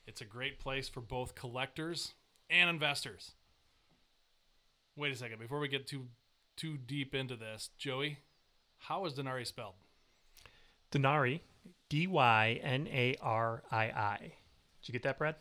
[0.08, 2.14] It's a great place for both collectors
[2.50, 3.32] and investors.
[4.96, 6.08] Wait a second, before we get too
[6.56, 8.20] too deep into this, Joey,
[8.78, 9.74] how is Dynarii spelled?
[10.92, 11.42] Dynarii,
[11.90, 14.18] D Y N A R I I.
[14.82, 15.36] Did you get that, Brad?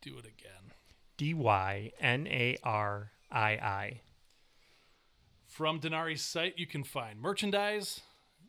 [0.00, 0.72] Do it again.
[1.16, 4.00] D Y N A R I I.
[5.46, 8.00] From Dynarii's site, you can find merchandise,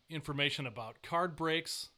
[0.09, 1.89] information about card breaks,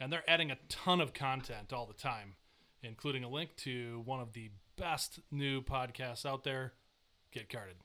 [0.00, 2.36] and they're adding a ton of content all the time,
[2.82, 6.72] including a link to one of the best new podcasts out there,
[7.32, 7.76] Get Carded.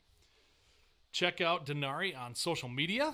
[1.12, 3.14] Check out Dynarii on social media.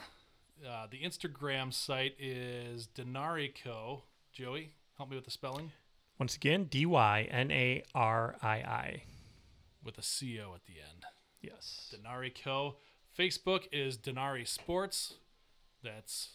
[0.68, 4.04] Uh, the Instagram site is Dynariico.
[4.32, 5.72] Joey, help me with the spelling
[6.20, 9.04] Once again, D Y N A R I I.
[9.84, 11.06] with a CO at the end.
[11.42, 11.94] Yes.
[11.94, 12.76] Dynarii Co.
[13.18, 15.16] Facebook is Dynarii Sports.
[15.84, 16.30] That's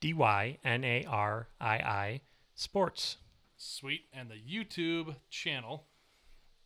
[0.00, 2.20] D Y N A R I I
[2.54, 3.16] Sports.
[3.56, 4.02] sweet.
[4.12, 5.86] And the YouTube channel,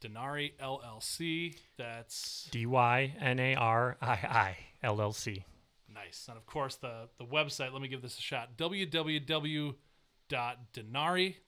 [0.00, 1.56] Dynarii LLC.
[1.76, 5.44] That's D Y N A R I I L L C.
[5.92, 6.26] nice.
[6.28, 9.74] And of course, the, the website, let me give this a shot www.dynarii,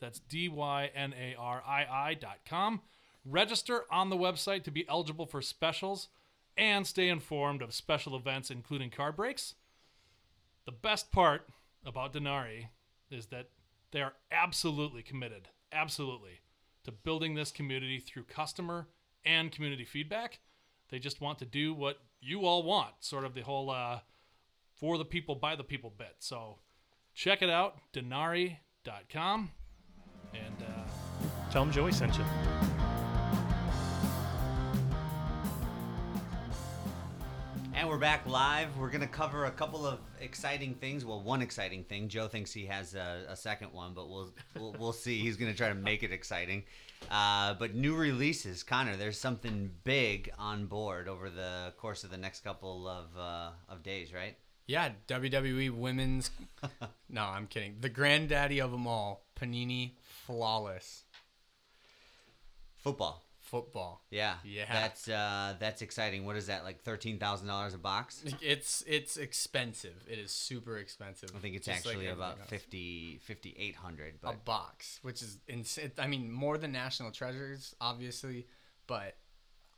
[0.01, 2.81] that's D Y N A R I I dot com.
[3.25, 6.09] Register on the website to be eligible for specials
[6.57, 9.55] and stay informed of special events, including car breaks.
[10.65, 11.49] The best part
[11.85, 12.69] about Dynarii
[13.11, 13.49] is that
[13.91, 16.41] they are absolutely committed, absolutely,
[16.89, 18.89] to building this community through customer
[19.25, 20.41] and community feedback.
[20.91, 24.01] They just want to do what you all want, sort of the whole uh,
[24.75, 26.17] for the people, by the people bit.
[26.19, 26.59] So
[27.15, 29.51] check it out, dynarii.com.
[30.35, 30.89] And uh,
[31.51, 32.25] Tell them Joey sent you.
[37.79, 38.77] And we're back live.
[38.77, 41.05] We're going to cover a couple of exciting things.
[41.05, 42.09] Well, one exciting thing.
[42.09, 45.21] Joe thinks he has a, a second one, but we'll we'll, we'll see.
[45.21, 46.65] He's going to try to make it exciting.
[47.09, 48.97] Uh, but new releases, Connor.
[48.97, 53.85] There's something big on board over the course of the next couple of uh, of
[53.85, 54.37] days, right?
[54.67, 56.33] Yeah, WWE Women's.
[57.09, 57.77] no, I'm kidding.
[57.81, 59.93] The granddaddy of them all, Panini
[60.27, 61.05] Flawless
[62.79, 63.28] Football.
[63.51, 64.05] Football.
[64.11, 64.35] Yeah.
[64.45, 64.67] Yeah.
[64.71, 66.27] That's uh that's exciting.
[66.27, 66.65] What is that?
[66.65, 68.23] Like thirteen thousand dollars a box?
[68.43, 70.07] It's it's expensive.
[70.07, 71.31] It is super expensive.
[71.35, 72.51] I think it's just actually everything about else.
[72.51, 75.93] 50 5800 a box, which is insane.
[75.99, 78.47] I mean, more than National Treasures, obviously,
[78.87, 79.17] but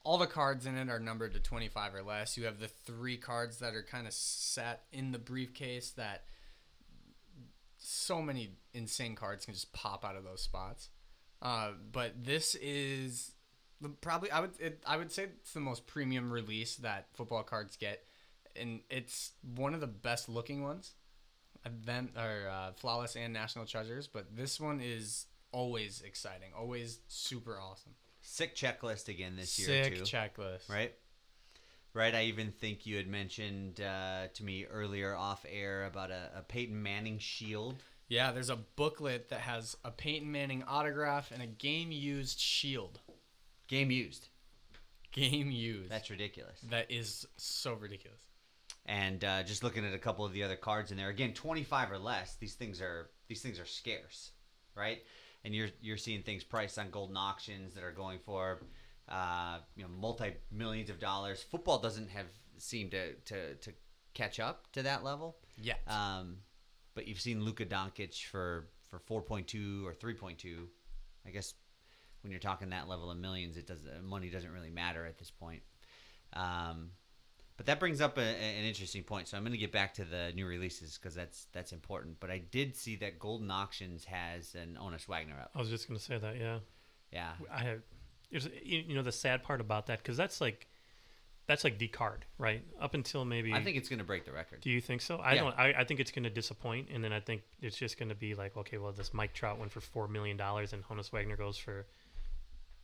[0.03, 2.37] all the cards in it are numbered to 25 or less.
[2.37, 6.25] You have the three cards that are kind of set in the briefcase that
[7.77, 10.89] so many insane cards can just pop out of those spots.
[11.43, 13.33] Uh, but this is
[14.01, 17.77] probably I would it, I would say it's the most premium release that football cards
[17.77, 18.05] get,
[18.57, 20.95] and it's one of the best looking ones
[21.67, 27.59] event or uh, flawless and national treasures but this one is always exciting always super
[27.61, 30.95] awesome sick checklist again this year sick checklist right?
[31.93, 32.15] Right.
[32.15, 36.43] I even think you had mentioned uh, to me earlier off air about a, a
[36.43, 37.83] Peyton Manning shield.
[38.09, 43.01] yeah there's a booklet that has a peyton manning autograph and a game used shield
[43.71, 44.29] Game used.
[45.13, 46.61] game used That's ridiculous.
[46.71, 48.21] that is so ridiculous
[48.87, 51.63] And uh, just looking at a couple of the other cards in there, again, twenty
[51.63, 52.37] five or less.
[52.41, 54.33] These things are these things are scarce,
[54.75, 54.99] right?
[55.45, 58.61] And you're you're seeing things priced on Goldin Auctions that are going for,
[59.09, 61.43] uh, you know, multi millions of dollars.
[61.43, 62.27] Football doesn't have
[62.59, 63.73] seem to, to to
[64.15, 65.37] catch up to that level.
[65.57, 66.39] yeah Um,
[66.95, 70.69] but you've seen Luka Doncic for for four point two or three point two.
[71.27, 71.55] I guess
[72.23, 75.31] when you're talking that level of millions, it does money doesn't really matter at this
[75.31, 75.63] point.
[76.33, 76.91] Um,
[77.57, 79.29] but that brings up a, an interesting point.
[79.29, 82.19] So I'm going to get back to the new releases because that's that's important.
[82.19, 85.51] But I did see that Goldin Auctions has an Honus Wagner up.
[85.55, 86.39] I was just gonna say that.
[86.39, 86.61] Yeah,
[87.13, 87.81] Yeah, I have.
[88.31, 90.69] You know, the sad part about that because that's like,
[91.49, 92.63] that's like the card, right?
[92.81, 93.53] Up until maybe.
[93.53, 94.61] I think it's going to break the record.
[94.61, 95.17] Do you think so?
[95.17, 95.41] I Yeah.
[95.43, 95.59] don't.
[95.59, 98.15] I, I think it's going to disappoint, and then I think it's just going to
[98.15, 101.37] be like, okay, well, this Mike Trout went for four million dollars, and Honus Wagner
[101.37, 101.87] goes for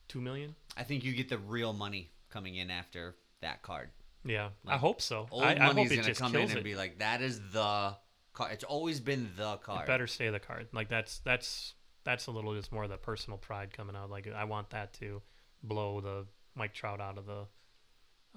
[0.09, 0.55] two million.
[0.77, 3.90] I think you get the real money coming in after that card.
[4.25, 5.27] Yeah, I hope so.
[5.31, 6.64] Old I, I hope money's to come in and it.
[6.64, 7.97] be like, that is the
[8.33, 8.53] card.
[8.53, 9.83] It's always been the card.
[9.83, 10.69] It better stay the card.
[10.73, 14.11] Like that's that's that's a little just more of the personal pride coming out.
[14.11, 15.23] Like I want that to
[15.62, 17.47] blow the Mike Trout out of the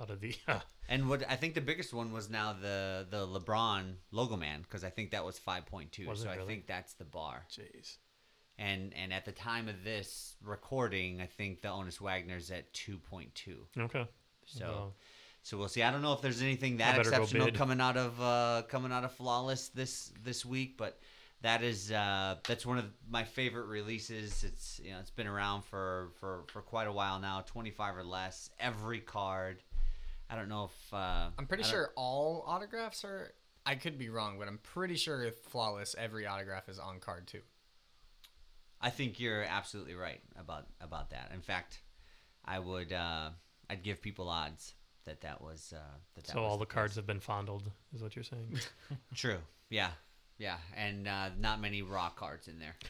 [0.02, 0.36] out of the.
[0.92, 4.84] And what I think the biggest one was now the the LeBron logo man because
[4.84, 6.08] I think that was 5.2.
[6.08, 7.46] Was it so I think that's the bar.
[7.48, 7.98] Jeez.
[8.60, 13.30] And and at the time of this recording, I think the Honus Wagner's at 2.2.
[13.80, 14.06] Okay.
[14.46, 14.96] So Well,
[15.44, 15.82] so we'll see.
[15.82, 19.14] I don't know if there's anything that exceptional coming out of uh, coming out of
[19.14, 21.00] Flawless this this week, but
[21.42, 24.44] that is uh, that's one of my favorite releases.
[24.44, 27.42] It's you know it's been around for for for quite a while now.
[27.48, 29.64] 25 or less, every card.
[30.30, 33.34] I don't know if uh, i'm pretty sure all autographs are
[33.66, 37.26] i could be wrong but i'm pretty sure if flawless every autograph is on card
[37.26, 37.42] too
[38.82, 41.32] I think you're absolutely right about about that.
[41.34, 41.80] In fact,
[42.46, 43.30] I would uh,
[43.70, 44.74] I'd give people odds
[45.06, 45.80] that that was uh,
[46.16, 46.26] that.
[46.26, 46.74] that so was all the case.
[46.74, 48.58] cards have been fondled, is what you're saying.
[49.16, 49.38] True.
[49.70, 49.90] Yeah.
[50.38, 50.58] Yeah.
[50.78, 52.76] And uh, not many raw cards in there.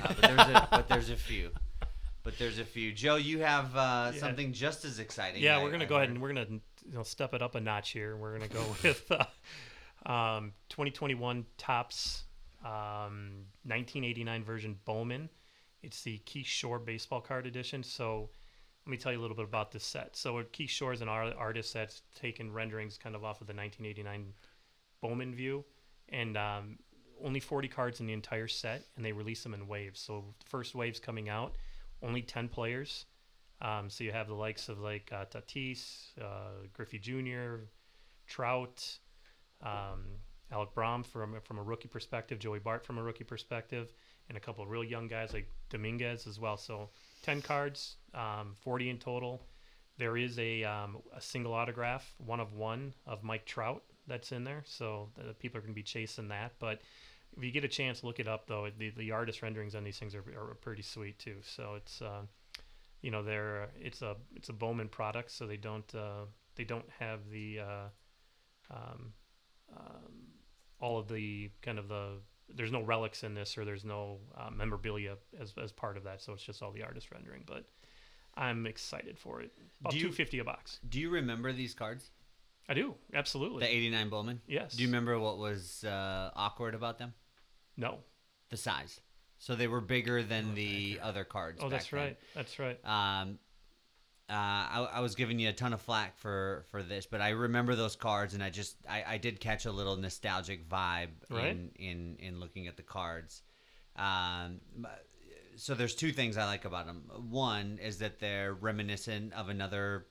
[0.00, 1.50] Uh, but there's a but there's a few.
[2.22, 2.92] But there's a few.
[2.92, 4.20] Joe, you have uh, Yeah.
[4.20, 5.42] something just as exciting.
[5.42, 7.56] yeah, I- we're gonna I go ahead and we're gonna you know step it up
[7.56, 8.16] a notch here.
[8.16, 12.22] We're gonna go with uh, um, 2021 Topps
[12.64, 15.28] um, 1989 version Bowman.
[15.82, 17.82] It's the Shore baseball card edition.
[17.82, 18.30] So
[18.86, 20.16] let me tell you a little bit about this set.
[20.16, 24.32] So Shore is an art- artist that's taken renderings kind of off of the 1989
[25.00, 25.64] Bowman view,
[26.08, 26.78] and um,
[27.24, 30.00] only 40 cards in the entire set, and they release them in waves.
[30.00, 31.56] So the first wave's coming out,
[32.02, 33.06] only 10 players.
[33.60, 37.66] Um, so you have the likes of like uh, Tatis, uh, Griffey Jr.,
[38.26, 38.98] Trout,
[39.62, 40.04] um,
[40.52, 43.92] Alec Bohm from from a rookie perspective, Joey Bart from a rookie perspective,
[44.28, 46.56] and a couple of real young guys like Dominguez as well.
[46.56, 46.90] So
[47.22, 49.46] ten cards, um, forty in total.
[49.98, 54.44] There is a um, a single autograph, one of one of Mike Trout that's in
[54.44, 54.62] there.
[54.66, 56.52] So the people are going to be chasing that.
[56.58, 56.80] But
[57.36, 58.68] if you get a chance, look it up though.
[58.76, 61.36] The the artist renderings on these things are, are pretty sweet too.
[61.42, 62.22] So it's uh,
[63.00, 66.88] you know they're it's a it's a Bowman product, so they don't uh, they don't
[66.98, 67.88] have the uh,
[68.70, 69.12] um,
[69.76, 70.12] um,
[70.82, 72.18] all of the kind of the
[72.54, 76.20] there's no relics in this or there's no uh, memorabilia as, as part of that
[76.20, 77.64] so it's just all the artist rendering but
[78.36, 82.10] i'm excited for it about Do you- 250 a box Do you remember these cards?
[82.68, 84.40] i do absolutely The 89 Bowman?
[84.46, 87.14] yes Do you remember what was uh, awkward about them?
[87.76, 88.00] no
[88.50, 89.00] The size.
[89.38, 91.60] So they were bigger than the other cards.
[91.62, 92.00] oh that's then.
[92.00, 93.38] right that's right Um,
[94.28, 97.74] I, I was giving you a ton of flack for for this, but I remember
[97.74, 101.48] those cards, and I just I, I did catch a little nostalgic vibe Right.
[101.48, 103.42] in, in in looking at the cards.
[103.96, 104.60] Um,
[105.56, 107.02] so there's two things I like about them.
[107.28, 110.06] One is that they're reminiscent of another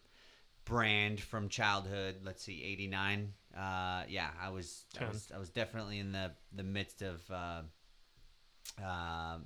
[0.66, 2.18] brand from childhood.
[2.24, 3.34] Let's see, '89.
[3.58, 7.62] Uh, yeah, I was, I was I was definitely in the the midst of uh,
[8.82, 9.38] uh,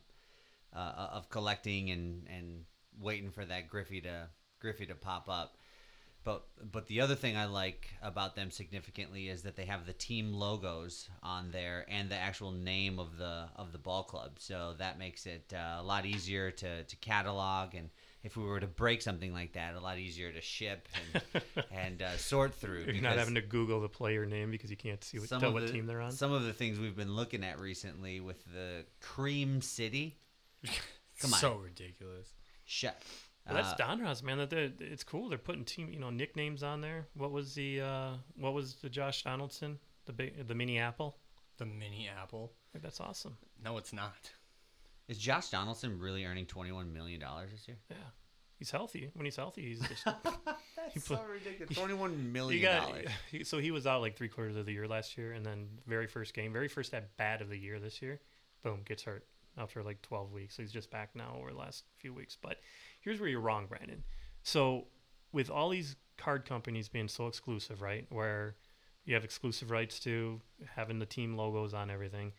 [0.73, 2.65] uh, of collecting and and
[2.99, 4.28] waiting for that Griffey to
[4.65, 5.58] Griffey to pop up.
[6.23, 9.93] But but the other thing I like about them significantly is that they have the
[9.93, 14.32] team logos on there and the actual name of the of the ball club.
[14.39, 17.89] So that makes it uh, a lot easier to, to catalog and
[18.23, 22.01] if we were to break something like that, a lot easier to ship and, and
[22.01, 22.86] uh, sort through.
[22.91, 25.49] You're not having to Google the player name because you can't see what, some tell
[25.49, 26.12] of what the- team they're on.
[26.12, 30.17] Some of the things we've been looking at recently with the Cream City.
[31.21, 32.34] Come on, So ridiculous.
[32.65, 32.99] shut.
[33.48, 34.38] But that's uh, Donruss, man.
[34.40, 35.30] That they're- it's cool.
[35.30, 37.08] They're putting team, you know, nicknames on there.
[37.16, 41.18] What was the uh, what was the Josh Donaldson, the big, the mini apple?
[41.58, 42.54] The mini apple.
[42.74, 43.38] Like, that's awesome.
[43.64, 44.32] No, it's not.
[45.08, 47.78] Is Josh Donaldson really earning twenty one million dollars this year?
[47.90, 47.96] Yeah,
[48.58, 49.12] he's healthy.
[49.14, 50.06] When he's healthy, he's just.
[50.94, 51.76] That's put- ridiculous.
[51.78, 53.08] Twenty one you million got dollars.
[53.44, 56.08] so he was out like three quarters of the year last year, and then very
[56.08, 58.20] first game, very first at bat of the year this year,
[58.64, 59.26] boom, gets hurt
[59.58, 60.56] after like twelve weeks.
[60.56, 62.38] So he's just back now over the last few weeks.
[62.42, 62.58] But
[63.06, 64.04] here's where you're wrong, Brandon.
[64.44, 64.88] So
[65.32, 68.56] with all these card companies being so exclusive, right, where
[69.06, 70.41] you have exclusive rights to
[70.76, 72.34] having the team logos on everything,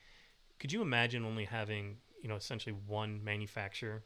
[0.59, 4.03] could you imagine only having you know essentially one manufacturer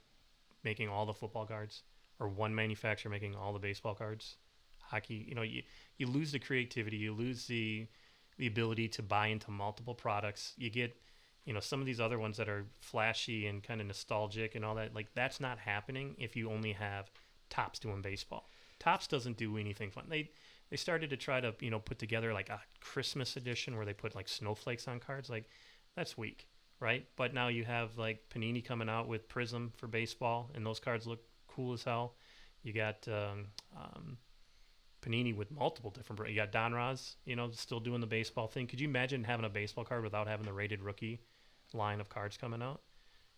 [0.63, 1.83] making all the football cards,
[2.21, 4.37] or one manufacturer making all the baseball cards?
[4.91, 5.63] hockey you know you,
[5.99, 7.87] you lose the creativity you lose the
[8.39, 10.97] the ability to buy into multiple products you get
[11.45, 14.65] you know some of these other ones that are flashy and kind of nostalgic and
[14.65, 17.11] all that like that's not happening if you only have
[17.49, 18.49] Topps doing baseball
[18.79, 20.31] Topps doesn't do anything fun they
[20.71, 23.93] they started to try to you know put together like a christmas edition where they
[23.93, 25.49] put like snowflakes on cards like
[25.97, 26.47] that's weak
[26.79, 30.81] right but now you have like panini coming out with Prizm for baseball and those
[30.81, 32.15] cards look cool as hell
[32.63, 34.19] you got um, um,
[35.03, 36.31] Panini with multiple different.
[36.31, 38.67] You got Don you know, still doing the baseball thing.
[38.67, 41.21] Could you imagine having a baseball card without having the rated rookie
[41.73, 42.81] line of cards coming out?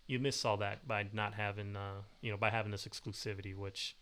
[0.06, 3.96] You miss all that by not having, uh, you know, by having this exclusivity, which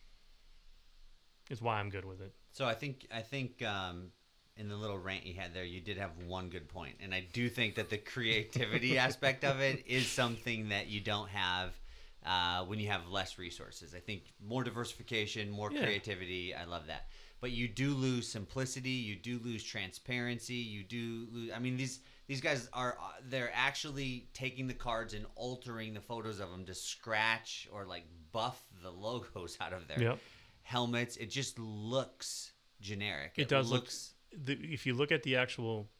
[1.50, 2.32] is why I'm good with it.
[2.52, 4.08] So I think I think um,
[4.56, 7.26] in the little rant you had there, you did have one good point, and I
[7.32, 11.78] do think that the creativity aspect of it is something that you don't have
[12.24, 13.94] uh, when you have less resources.
[13.94, 15.84] I think more diversification, more Yeah.
[15.84, 16.54] creativity.
[16.54, 17.08] I love that,
[17.40, 18.90] but you do lose simplicity.
[18.90, 20.54] You do lose transparency.
[20.54, 21.50] You do lose.
[21.54, 22.00] I mean these.
[22.30, 26.64] These guys are uh, they're actually taking the cards and altering the photos of them
[26.66, 30.18] to scratch or like buff the logos out of their Yep.
[30.62, 31.16] helmets.
[31.16, 33.32] It just looks generic.
[33.36, 34.14] It does look- looks.
[34.30, 35.90] The, if you look at the actual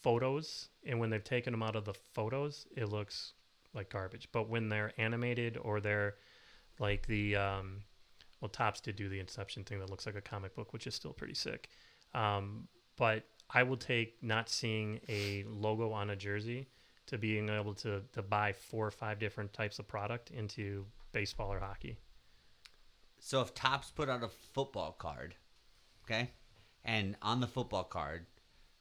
[0.00, 3.34] photos and when they've taken them out of the photos, it looks
[3.74, 4.26] like garbage.
[4.32, 6.14] But when they're animated or they're
[6.78, 7.82] like the um,
[8.40, 10.94] well, Topps did do the Inception thing that looks like a comic book, which is
[10.94, 11.68] still pretty sick.
[12.14, 16.68] Um, but I will take not seeing a logo on a jersey
[17.06, 21.52] to being able to, to buy four or five different types of product into baseball
[21.52, 21.96] or hockey.
[23.18, 25.34] So if Topps put out a football card,
[26.04, 26.30] okay,
[26.84, 28.26] and on the football card,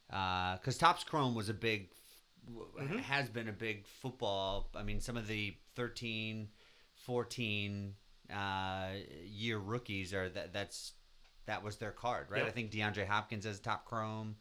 [0.10, 1.90] because Topps Chrome was a big,
[2.50, 3.00] Mm-hmm.
[3.00, 4.70] has been a big football.
[4.74, 6.48] I mean, some of the 13,
[6.96, 7.94] 14
[8.34, 8.88] uh,
[9.26, 10.94] year rookies are that that's
[11.46, 12.40] that was their card, right?
[12.40, 12.48] Yep.
[12.48, 14.38] I think DeAndre Hopkins has Top Chrome.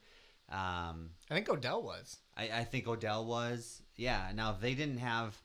[0.51, 2.19] Um, I think Odell was.
[2.37, 3.83] I, I think Odell was.
[3.97, 4.31] Yeah.
[4.35, 5.37] Now, if they didn't have,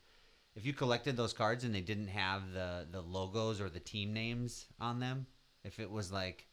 [0.56, 4.14] if you collected those cards and they didn't have the the logos or the team
[4.14, 5.26] names on them,
[5.64, 6.48] if it was like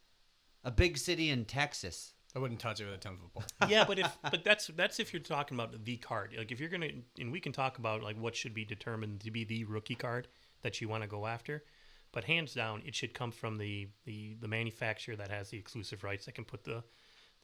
[0.64, 3.68] a big city in Texas, I wouldn't touch it with a ten foot pole.
[3.68, 6.34] yeah, but if but that's that's if you're talking about the card.
[6.36, 9.30] Like if you're gonna and we can talk about like what should be determined to
[9.30, 10.28] be the rookie card
[10.62, 11.64] that you want to go after.
[12.12, 16.04] But hands down, it should come from the, the, the manufacturer that has the exclusive
[16.04, 16.82] rights that can put the,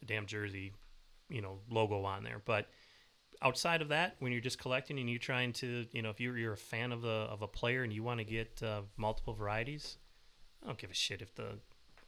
[0.00, 0.72] the damn jersey,
[1.34, 2.40] you know, logo on there.
[2.44, 2.68] But
[3.42, 6.38] outside of that, when you're just collecting and you're trying to, you know, if you're,
[6.38, 9.34] you're a fan of a of a player and you want to get uh, multiple
[9.34, 9.98] varieties,
[10.62, 11.58] I don't give a shit if the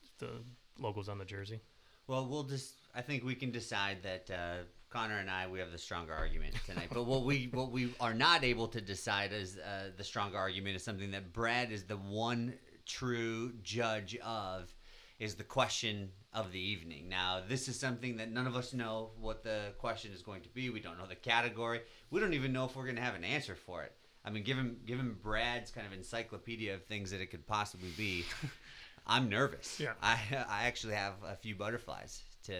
[0.04, 0.30] if the
[0.78, 1.60] logo's on the jersey.
[2.06, 2.74] Well, we'll just.
[2.94, 6.54] I think we can decide that uh, Connor and I we have the stronger argument
[6.64, 6.88] tonight.
[6.92, 10.76] but what we what we are not able to decide is uh, the stronger argument
[10.76, 12.54] is something that Brad is the one
[12.86, 14.72] true judge of.
[15.18, 17.08] Is the question of the evening.
[17.08, 20.48] Now, this is something that none of us know what the question is going to
[20.50, 20.70] be.
[20.70, 21.80] We don't know the category.
[22.10, 23.92] We don't even know if we're going to have an answer for it.
[24.24, 28.24] I mean, given given Brad's kind of encyclopedia of things that it could possibly be,
[29.06, 29.80] I'm nervous.
[29.80, 29.92] Yeah.
[30.02, 30.18] I
[30.48, 32.54] I actually have a few butterflies to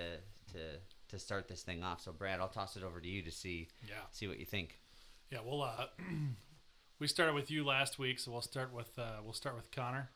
[0.53, 0.59] to
[1.09, 2.01] to start this thing off.
[2.01, 3.95] So Brad, I'll toss it over to you to see Yeah.
[4.11, 4.79] see what you think.
[5.31, 5.87] Yeah, we'll uh,
[7.01, 10.09] we started with you last week, so we'll start with uh, we'll start with Connor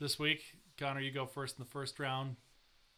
[0.00, 0.42] this week.
[0.76, 2.36] Connor, you go first in the first round.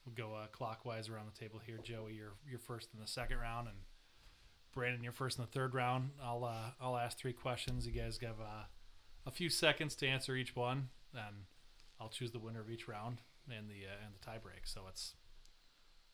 [0.05, 1.79] We'll go uh, clockwise around the table here.
[1.83, 3.77] Joey, you're you're first in the second round, and
[4.75, 6.11] Brandon, you're first in the third round.
[6.23, 7.87] I'll uh, I'll ask three questions.
[7.87, 8.65] You guys have uh,
[9.27, 11.45] a few seconds to answer each one, and
[12.01, 14.67] I'll choose the winner of each round and the uh, and the tie break.
[14.67, 15.15] So it's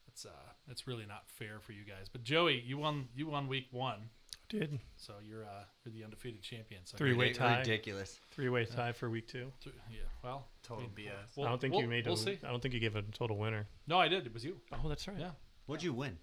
[0.06, 2.08] it's uh it's really not fair for you guys.
[2.10, 4.10] But Joey, you won you won week one.
[4.48, 6.80] Did So you're uh you're the undefeated champion.
[6.84, 7.58] So Three-way tie.
[7.58, 8.18] Ridiculous.
[8.30, 9.52] three way tie for week two.
[9.62, 9.98] Th- Yeah.
[10.24, 11.36] Well, Total I mean, BS.
[11.36, 12.06] we'll- I don't think we'll- you made.
[12.06, 12.38] We'll a, see.
[12.42, 13.66] I don't think you gave a total winner.
[13.86, 14.26] No, I did.
[14.26, 14.60] It was you.
[14.72, 15.18] Oh, that's right.
[15.18, 15.32] Yeah.
[15.66, 16.16] What'd you win?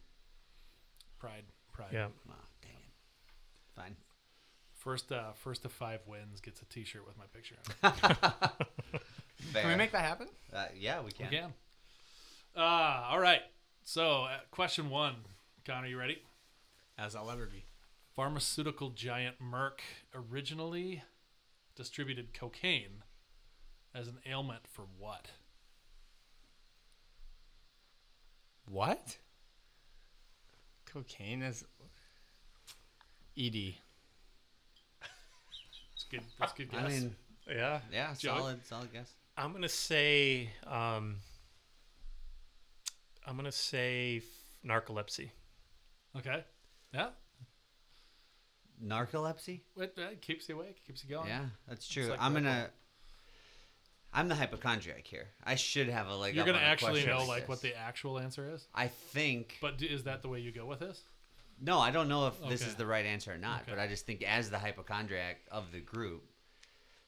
[1.20, 1.44] Pride.
[1.72, 1.90] Pride.
[1.94, 2.08] Yeah.
[2.30, 2.94] Oh, dang it.
[3.76, 3.96] Fine.
[4.74, 5.12] First.
[5.12, 7.94] Uh, first of five wins gets a T-shirt with my picture on.
[8.94, 9.02] it.
[9.54, 10.28] Can we make that happen?
[10.52, 11.30] Uh, yeah, we can.
[11.30, 11.54] We can.
[12.56, 12.60] Uh,
[13.10, 13.42] all right.
[13.84, 15.16] So, uh, question one,
[15.66, 16.22] Connor, you ready?
[16.98, 17.64] As I'll ever be.
[18.16, 19.80] Pharmaceutical giant Merck
[20.14, 21.04] originally
[21.76, 23.04] distributed cocaine
[23.94, 25.32] as an ailment for what?
[28.70, 29.18] What?
[30.86, 31.66] Cocaine is
[33.38, 33.76] ED.
[35.94, 36.22] It's good.
[36.40, 36.82] That's good guess.
[36.84, 37.16] I mean,
[37.48, 37.82] Yeah.
[37.92, 38.38] yeah, Joey?
[38.40, 39.12] solid, solid guess.
[39.38, 40.52] I'm gonna say.
[40.66, 41.20] Um,
[43.26, 44.24] I'm gonna say f-
[44.66, 45.32] narcolepsy.
[46.18, 46.46] okay.
[46.94, 47.10] Yeah.
[48.84, 49.62] Narcolepsy?
[49.78, 50.82] It, it keeps you awake.
[50.86, 51.28] Keeps you going.
[51.28, 52.08] Yeah, that's true.
[52.08, 52.70] like I'm Red gonna.
[54.14, 55.28] I'm the hypochondriac here.
[55.44, 56.36] I should have a leg.
[56.36, 58.68] You're gonna on actually know like like what the actual answer is.
[58.74, 59.58] I think.
[59.62, 61.02] But d- is that the way you go with this?
[61.62, 63.72] No, I don't know if this is the right answer or not, Okay.
[63.72, 66.24] but I just think as the hypochondriac of the group,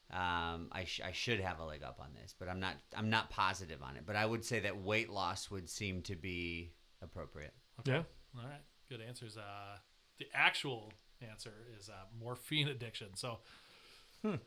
[0.10, 2.76] um, I, sh- I should have a leg up on this, but I'm not.
[2.96, 4.04] I'm not positive on it.
[4.06, 7.54] But I would say that weight loss would seem to be appropriate.
[7.86, 8.04] Yeah.
[8.38, 9.38] All right, good answers.
[9.38, 9.78] Uh,
[10.20, 10.92] the actual
[11.22, 13.08] answer is uh, morphine addiction.
[13.16, 13.40] So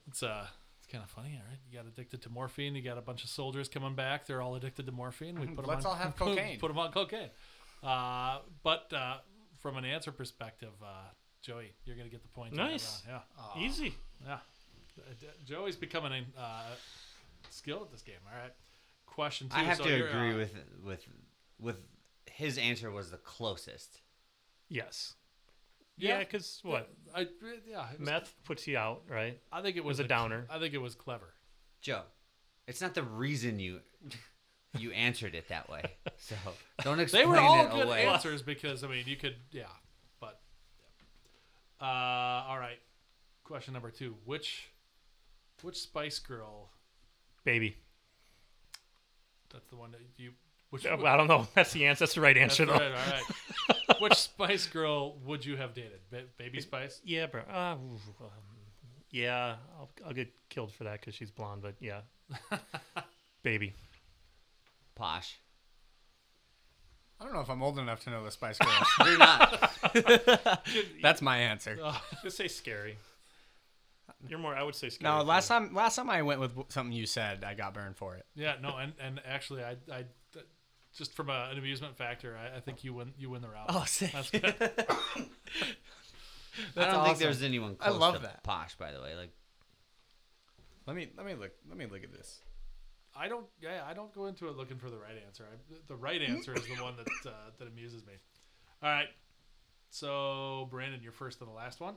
[0.06, 0.46] it's uh,
[0.78, 1.58] it's kind of funny, all right?
[1.70, 2.74] You got addicted to morphine.
[2.74, 4.26] You got a bunch of soldiers coming back.
[4.26, 5.38] They're all addicted to morphine.
[5.40, 6.58] We put them Let's on, all have cocaine.
[6.58, 7.30] Put them on cocaine.
[7.82, 9.16] Uh, but uh,
[9.60, 11.08] from an answer perspective, uh,
[11.42, 12.54] Joey, you're gonna get the point.
[12.54, 13.02] Nice.
[13.08, 13.22] round.
[13.56, 13.62] Yeah.
[13.62, 13.94] Easy.
[14.24, 14.38] Yeah.
[14.98, 15.12] Uh,
[15.46, 16.62] Joey's becoming a uh,
[17.50, 18.16] skilled at this game.
[18.26, 18.52] All right.
[19.06, 19.56] Question two.
[19.56, 20.54] I have so to agree uh, with
[20.84, 21.06] with
[21.58, 21.76] with
[22.30, 24.00] his answer was the closest.
[24.68, 25.14] Yes.
[26.00, 26.08] Yeah.
[26.08, 27.26] Yeah, because what I,
[27.68, 27.86] yeah.
[27.92, 29.38] it was- meth puts you out, right?
[29.52, 30.46] I think it was, was a the- downer.
[30.50, 31.34] I think it was clever.
[31.80, 32.02] Joe,
[32.66, 33.80] it's not the reason you
[34.78, 35.82] you answered it that way.
[36.18, 36.34] So
[36.82, 38.06] don't explain They were all it good away.
[38.06, 39.64] answers because I mean you could yeah,
[40.20, 40.40] but
[41.80, 41.86] yeah.
[41.86, 42.78] uh, all right.
[43.44, 44.68] Question number two: Which
[45.62, 46.70] which Spice Girl?
[47.44, 47.76] Baby.
[49.52, 50.32] That's the one that you.
[50.70, 51.46] Which, I don't know.
[51.54, 52.04] That's the answer.
[52.04, 52.84] That's the right that's answer, right, though.
[52.86, 54.00] all right.
[54.00, 56.00] which Spice Girl would you have dated?
[56.10, 57.00] Ba- Baby Spice.
[57.04, 57.42] Yeah, bro.
[57.42, 58.30] Uh, ooh, um,
[59.10, 62.02] yeah, I'll, I'll get killed for that because she's blonde, but yeah.
[63.42, 63.74] Baby.
[64.94, 65.38] Posh.
[67.20, 68.86] I don't know if I'm old enough to know the Spice Girls.
[69.04, 69.72] You're not.
[71.02, 71.78] That's my answer.
[72.22, 72.96] Just say scary.
[74.28, 75.12] You're more, I would say scary.
[75.12, 78.14] No, last time last time I went with something you said, I got burned for
[78.16, 78.24] it.
[78.34, 80.04] Yeah, no, and and actually, I I
[80.96, 83.66] just from a, an amusement factor, I, I think you win you win the round.
[83.70, 84.12] Oh, sick.
[84.12, 84.44] That's good.
[86.76, 88.42] I don't think there's anyone I love to that.
[88.42, 89.14] Posh, by the way.
[89.14, 89.30] Like
[90.86, 92.40] Let me let me look let me look at this.
[93.16, 93.46] I don't.
[93.60, 95.44] Yeah, I don't go into it looking for the right answer.
[95.52, 98.14] I, the right answer is the one that uh, that amuses me.
[98.82, 99.08] All right.
[99.90, 101.94] So Brandon, you're first and the last one.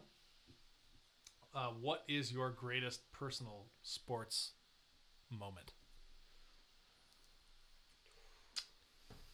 [1.56, 4.54] Uh, what is your greatest personal sports
[5.30, 5.74] moment?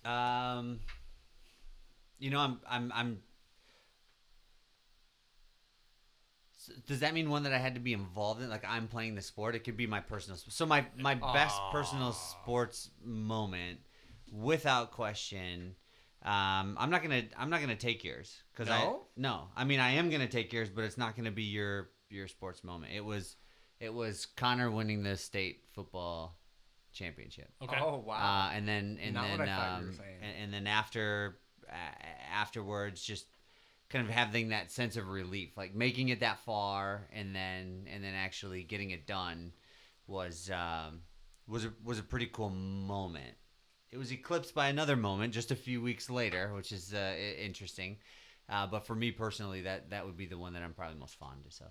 [0.10, 0.80] Um,
[2.18, 3.18] you know, I'm, I'm, I'm.
[6.88, 8.50] Does that mean one that I had to be involved in?
[8.50, 9.56] Like I'm playing the sport.
[9.56, 10.38] It could be my personal.
[10.38, 13.80] So my my best personal sports moment,
[14.32, 15.76] without question.
[16.22, 19.06] Um, I'm not gonna I'm not gonna take yours because I No?
[19.16, 19.44] no.
[19.56, 22.64] I mean I am gonna take yours, but it's not gonna be your your sports
[22.64, 22.92] moment.
[22.94, 23.38] It was
[23.80, 26.38] it was Connor winning the state football
[26.94, 27.50] championship.
[27.62, 27.78] Okay.
[27.80, 28.16] Oh wow.
[28.50, 30.68] Uh, and then and Not then what I thought you were um, and, and then
[30.68, 31.74] after uh,
[32.34, 33.26] afterwards, just
[33.90, 38.04] kind of having that sense of relief, like making it that far, and then and
[38.04, 39.52] then actually getting it done
[40.08, 41.02] was um,
[41.48, 43.36] was a, was a pretty cool moment.
[43.92, 47.98] It was eclipsed by another moment just a few weeks later, which is uh, interesting.
[48.48, 51.16] Uh, but for me personally, that that would be the one that I'm probably most
[51.16, 51.68] fond of.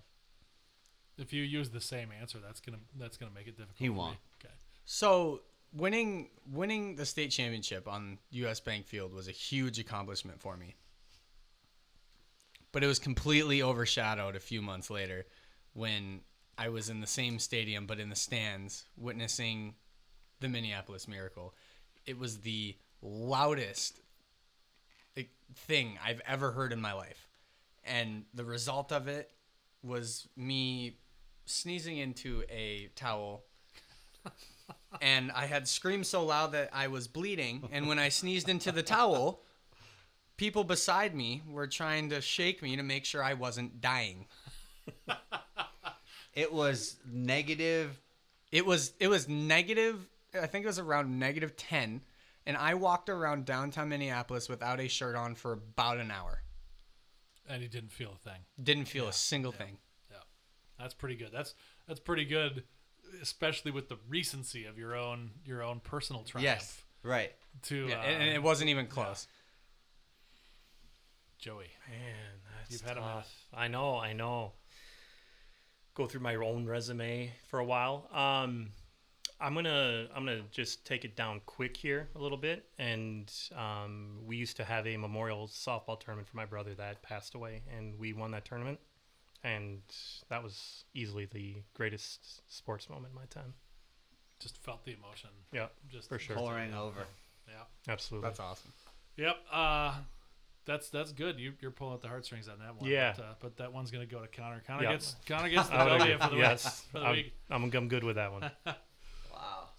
[1.16, 3.78] If you use the same answer, that's gonna that's gonna make it difficult.
[3.78, 4.16] He for won't.
[4.44, 4.54] Okay.
[4.90, 5.42] So
[5.74, 10.76] winning winning the state championship on US Bank Field was a huge accomplishment for me.
[12.72, 15.26] But it was completely overshadowed a few months later
[15.74, 16.22] when
[16.56, 19.74] I was in the same stadium but in the stands witnessing
[20.40, 21.52] the Minneapolis Miracle.
[22.06, 24.00] It was the loudest
[25.54, 27.28] thing I've ever heard in my life.
[27.84, 29.30] And the result of it
[29.82, 30.96] was me
[31.44, 33.44] sneezing into a towel
[35.00, 37.68] and I had screamed so loud that I was bleeding.
[37.72, 39.42] And when I sneezed into the towel,
[40.36, 44.26] people beside me were trying to shake me to make sure I wasn't dying.
[46.34, 48.00] It was negative.
[48.52, 50.08] It was it was negative.
[50.40, 52.02] I think it was around negative ten,
[52.46, 56.42] and I walked around downtown Minneapolis without a shirt on for about an hour.
[57.48, 58.40] And he didn't feel a thing.
[58.62, 59.78] Didn't feel a single thing.
[60.10, 60.18] Yeah,
[60.78, 61.30] that's pretty good.
[61.32, 61.54] That's
[61.86, 62.62] that's pretty good,
[63.22, 66.44] especially with the recency of your own your own personal triumph.
[66.44, 67.32] Yes, right.
[67.64, 69.26] To Yeah, uh, and, and it wasn't even close.
[71.38, 71.70] Joey.
[71.88, 72.14] Man,
[72.58, 73.08] that's You've had 'em in.
[73.08, 73.32] tough.
[73.54, 74.52] I know, I know.
[75.94, 78.08] Go through my own resume for a while.
[78.12, 78.70] Um,
[79.40, 82.68] I'm gonna I'm gonna just take it down quick here a little bit.
[82.78, 87.34] And um, we used to have a memorial softball tournament for my brother that passed
[87.34, 88.80] away, and we won that tournament.
[89.44, 89.80] And
[90.28, 93.54] that was easily the greatest sports moment in my time.
[94.40, 95.30] Just felt the emotion.
[95.52, 96.36] Yeah, Just for sure.
[96.36, 97.06] Pouring over.
[97.48, 97.92] Yeah.
[97.92, 98.28] absolutely.
[98.28, 98.72] That's awesome.
[99.16, 99.36] Yep.
[99.52, 99.94] Uh,
[100.64, 101.40] that's that's good.
[101.40, 102.88] You you're pulling at the heartstrings on that one.
[102.88, 103.14] Yeah.
[103.16, 104.62] But, uh, but that one's gonna go to Connor.
[104.66, 104.92] Connor Yeah.
[104.92, 106.92] gets Connor gets the W for the yes, week.
[106.92, 107.32] For the I'm, week.
[107.50, 108.50] I'm, I'm good with that one.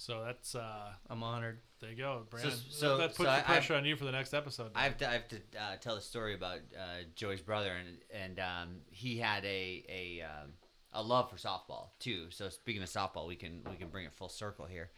[0.08, 0.16] Wow.
[0.16, 1.60] So that's uh, I'm honored.
[1.82, 2.54] there you go, Brandon.
[2.70, 4.72] so- that puts so the I- pressure on you for the next episode.
[4.76, 7.98] I have to, I have to uh, tell the story about uh, Joey's brother, and
[8.14, 10.54] and um, he had a a um,
[10.94, 12.28] a love for softball too.
[12.30, 14.90] So speaking of softball, we can we can bring it full circle here.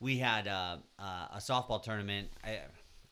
[0.00, 2.28] We had uh, uh, a softball tournament.
[2.44, 2.58] I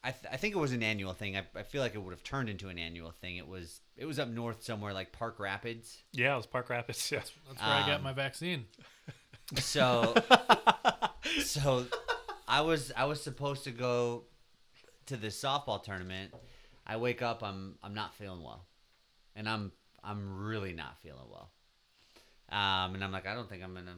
[0.05, 1.37] I, th- I think it was an annual thing.
[1.37, 3.37] I, I feel like it would have turned into an annual thing.
[3.39, 5.99] It was it was up north somewhere like Park Rapids.
[6.13, 7.11] yeah, it was Park Rapids.
[7.11, 7.19] Yeah.
[7.19, 8.67] that's where I got um, my vaccine.
[9.55, 10.15] So
[11.45, 11.87] so
[12.49, 14.25] I was I was supposed to go
[15.07, 16.33] to this softball tournament.
[16.87, 18.67] I wake up, I'm I'm not feeling well.
[19.35, 19.73] And I'm
[20.03, 21.51] I'm really not feeling well.
[22.49, 23.97] Um, and I'm like, I don't think I'm gonna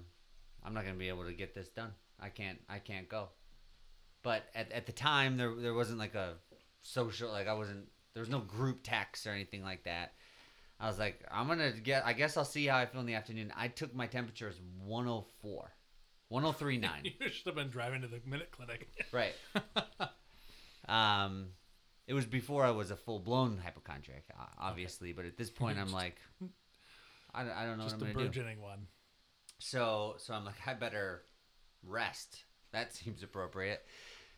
[0.64, 1.92] I'm not gonna be able to get this done.
[2.20, 3.28] I can't I can't go.
[4.22, 6.34] But at, at the time there there wasn't like a
[6.82, 10.14] social like I wasn't there was no group text or anything like that.
[10.81, 13.14] I was like, I'm gonna get I guess I'll see how I feel in the
[13.14, 13.53] afternoon.
[13.57, 15.72] I took my temperature as 104.
[16.29, 17.03] 1039.
[17.20, 18.89] You should have been driving to the minute clinic.
[19.12, 19.35] Right.
[20.89, 21.49] um,
[22.07, 24.24] it was before I was a full blown hypochondriac,
[24.59, 26.16] obviously, but at this point, I'm like,
[27.35, 28.31] I, don't- I don't know Just what I'm gonna do.
[28.31, 28.87] burgeoning one.
[29.59, 31.22] So, so I'm like, I better
[31.83, 32.45] rest.
[32.72, 33.85] That seems appropriate.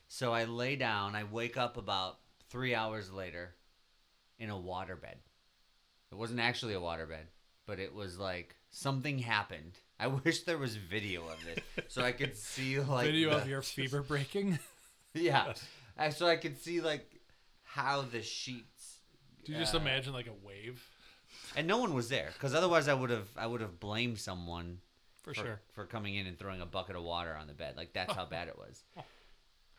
[0.08, 1.14] So I lay down.
[1.14, 2.18] I wake up about
[2.48, 3.54] three hours later
[4.38, 5.16] in a waterbed.
[6.12, 7.28] It wasn't actually a waterbed,
[7.66, 9.78] but it was like something happened.
[9.98, 13.48] I wish there was video of it so I could see like Video the- of
[13.48, 14.58] your fever breaking.
[15.14, 15.52] yeah.
[16.14, 17.06] So I could see like
[17.62, 19.00] how the sheets
[19.44, 20.82] Do you just Uh, imagine like a wave?
[21.56, 24.78] and no one was there because otherwise I would have I would have blamed someone
[25.22, 25.60] For sure.
[25.72, 28.24] for coming in and throwing a bucket of water on the bed like that's how
[28.24, 28.82] bad it was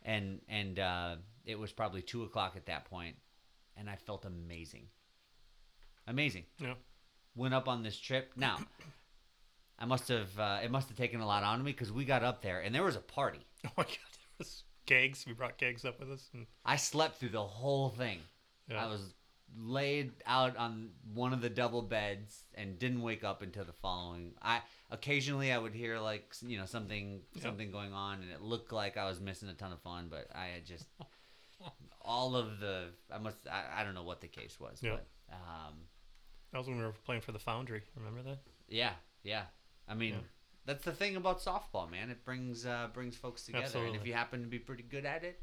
[0.03, 1.15] and and uh,
[1.45, 3.15] it was probably two o'clock at that point
[3.77, 4.87] and I felt amazing
[6.07, 6.73] amazing Yeah.
[7.35, 8.57] went up on this trip now
[9.79, 12.23] I must have uh, it must have taken a lot on me because we got
[12.23, 15.25] up there and there was a party Oh my god, there was kegs.
[15.27, 16.29] We brought kegs up with us.
[16.33, 18.19] And, I slept through the whole thing
[18.69, 18.83] yeah.
[18.85, 19.13] I was
[19.57, 24.31] laid out on one of the double beds and didn't wake up until the following.
[24.41, 27.43] I occasionally I would hear like you know something Yep.
[27.43, 30.27] something going on and it looked like I was missing a ton of fun, but
[30.35, 30.85] I had just
[32.01, 35.05] all of the I must I, I don't know what the case was, Yep.
[35.29, 35.73] but um
[36.51, 37.81] that was when we were playing for the Foundry.
[37.95, 38.39] Remember that?
[38.69, 38.91] yeah
[39.23, 39.43] yeah
[39.87, 40.13] I mean.
[40.13, 40.19] Yeah.
[40.65, 42.11] That's the thing about softball, man.
[42.11, 45.23] It brings uh, brings folks together, and if you happen to be pretty good at
[45.23, 45.39] it,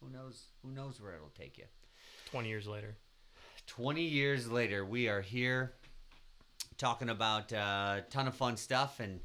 [0.00, 0.44] who knows?
[0.62, 1.64] Who knows where it'll take you?
[2.30, 2.96] 20 years later.
[3.66, 5.72] 20 years later, we are here
[6.78, 9.20] talking about a ton of fun stuff, and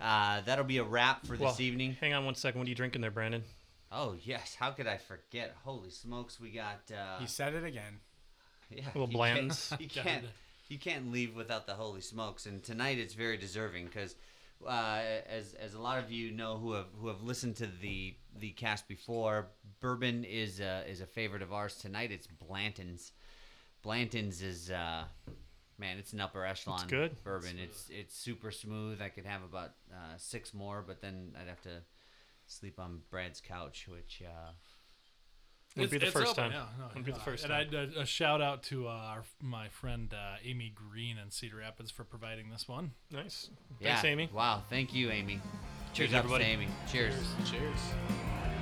[0.00, 1.96] uh, that'll be a wrap for this Well, evening.
[2.00, 2.58] Hang on one second.
[2.58, 3.44] What are you drinking there, Brandon?
[3.92, 4.56] Oh, yes.
[4.58, 5.54] How could I forget?
[5.62, 6.90] Holy smokes, we got.
[6.90, 7.98] Uh, He said it again.
[8.70, 9.68] yeah, Little you Blanton's.
[9.68, 10.24] Can't, you, can't,
[10.74, 14.16] you can't leave without the holy smokes, and tonight it's very deserving because.
[14.64, 18.14] Uh, as as a lot of you know who have who have listened to the
[18.38, 19.48] the cast before,
[19.80, 22.10] bourbon is uh, is a favorite of ours tonight.
[22.10, 23.12] It's Blanton's.
[23.82, 25.04] Blanton's is uh,
[25.76, 27.22] man, it's an upper echelon good.
[27.24, 27.58] bourbon.
[27.58, 29.02] It's it's super smooth.
[29.02, 31.82] I could have about uh, six more, but then I'd have to
[32.46, 34.22] sleep on Brad's couch, which
[35.76, 36.52] uh, Wouldn't be the first open, time.
[36.52, 37.90] Yeah, no, Wouldn't be the uh, first and time.
[37.96, 41.56] I, a, a shout out to uh, our, my friend uh, Amy Green in Cedar
[41.56, 42.92] Rapids for providing this one.
[43.10, 43.50] Nice.
[43.80, 43.94] yeah.
[43.94, 44.30] Thanks, Amy.
[44.32, 45.40] Wow, thank you, Amy.
[45.92, 46.44] Cheers, Cheers, up everybody.
[46.44, 46.68] to Amy.
[46.90, 47.14] Cheers.
[47.44, 47.50] Cheers.
[47.50, 48.53] Joey out.